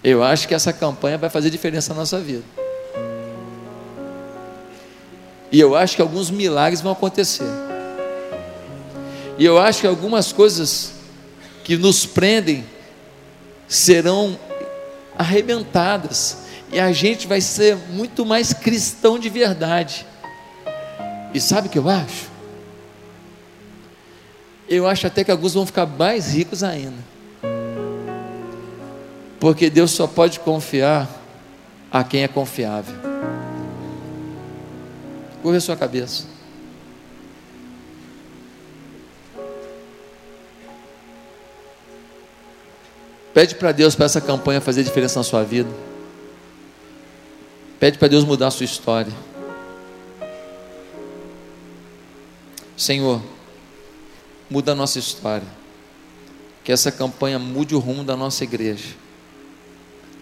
Eu 0.04 0.22
acho 0.22 0.46
que 0.46 0.54
essa 0.54 0.72
campanha 0.72 1.18
vai 1.18 1.28
fazer 1.28 1.50
diferença 1.50 1.92
na 1.92 1.98
nossa 2.02 2.20
vida. 2.20 2.44
E 5.50 5.58
eu 5.58 5.74
acho 5.74 5.96
que 5.96 6.02
alguns 6.02 6.30
milagres 6.30 6.80
vão 6.80 6.92
acontecer. 6.92 7.50
E 9.36 9.44
eu 9.44 9.58
acho 9.58 9.80
que 9.80 9.88
algumas 9.88 10.30
coisas 10.30 10.92
que 11.64 11.76
nos 11.76 12.06
prendem 12.06 12.64
serão 13.66 14.38
arrebentadas. 15.18 16.45
E 16.72 16.80
a 16.80 16.92
gente 16.92 17.26
vai 17.26 17.40
ser 17.40 17.76
muito 17.90 18.26
mais 18.26 18.52
cristão 18.52 19.18
de 19.18 19.28
verdade. 19.28 20.06
E 21.32 21.40
sabe 21.40 21.68
o 21.68 21.70
que 21.70 21.78
eu 21.78 21.88
acho? 21.88 22.30
Eu 24.68 24.86
acho 24.86 25.06
até 25.06 25.22
que 25.22 25.30
alguns 25.30 25.54
vão 25.54 25.64
ficar 25.64 25.86
mais 25.86 26.34
ricos 26.34 26.62
ainda. 26.62 26.96
Porque 29.38 29.70
Deus 29.70 29.92
só 29.92 30.06
pode 30.06 30.40
confiar 30.40 31.08
a 31.90 32.02
quem 32.02 32.24
é 32.24 32.28
confiável. 32.28 32.94
Curva 35.42 35.58
a 35.58 35.60
sua 35.60 35.76
cabeça. 35.76 36.24
Pede 43.32 43.54
para 43.54 43.70
Deus 43.70 43.94
para 43.94 44.06
essa 44.06 44.20
campanha 44.20 44.60
fazer 44.60 44.82
diferença 44.82 45.20
na 45.20 45.22
sua 45.22 45.44
vida. 45.44 45.68
Pede 47.78 47.98
para 47.98 48.08
Deus 48.08 48.24
mudar 48.24 48.48
a 48.48 48.50
sua 48.50 48.64
história. 48.64 49.12
Senhor, 52.76 53.22
muda 54.50 54.72
a 54.72 54.74
nossa 54.74 54.98
história. 54.98 55.46
Que 56.64 56.72
essa 56.72 56.90
campanha 56.90 57.38
mude 57.38 57.74
o 57.74 57.78
rumo 57.78 58.02
da 58.02 58.16
nossa 58.16 58.44
igreja. 58.44 58.94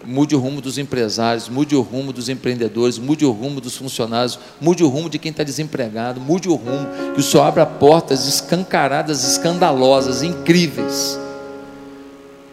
Mude 0.03 0.35
o 0.35 0.39
rumo 0.39 0.61
dos 0.61 0.77
empresários, 0.77 1.49
mude 1.49 1.75
o 1.75 1.81
rumo 1.81 2.13
dos 2.13 2.29
empreendedores, 2.29 2.99
mude 2.99 3.25
o 3.25 3.31
rumo 3.31 3.59
dos 3.59 3.75
funcionários, 3.75 4.37
mude 4.61 4.83
o 4.83 4.87
rumo 4.87 5.09
de 5.09 5.17
quem 5.17 5.31
está 5.31 5.43
desempregado, 5.43 6.21
mude 6.21 6.47
o 6.47 6.53
rumo, 6.53 7.13
que 7.15 7.21
o 7.21 7.23
Senhor 7.23 7.43
abra 7.43 7.65
portas 7.65 8.27
escancaradas, 8.27 9.23
escandalosas, 9.23 10.21
incríveis 10.21 11.17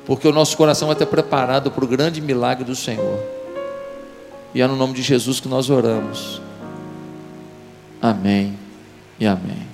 porque 0.07 0.27
o 0.27 0.33
nosso 0.33 0.57
coração 0.57 0.89
vai 0.89 0.95
estar 0.95 1.07
preparado 1.07 1.71
para 1.71 1.85
o 1.85 1.89
grande 1.89 2.21
milagre 2.21 2.65
do 2.65 2.75
Senhor. 2.75 3.19
E 4.55 4.61
é 4.61 4.67
no 4.67 4.77
nome 4.77 4.95
de 4.95 5.03
Jesus 5.03 5.41
que 5.41 5.49
nós 5.49 5.71
oramos. 5.71 6.41
Amém 8.01 8.59
e 9.19 9.27
amém. 9.27 9.72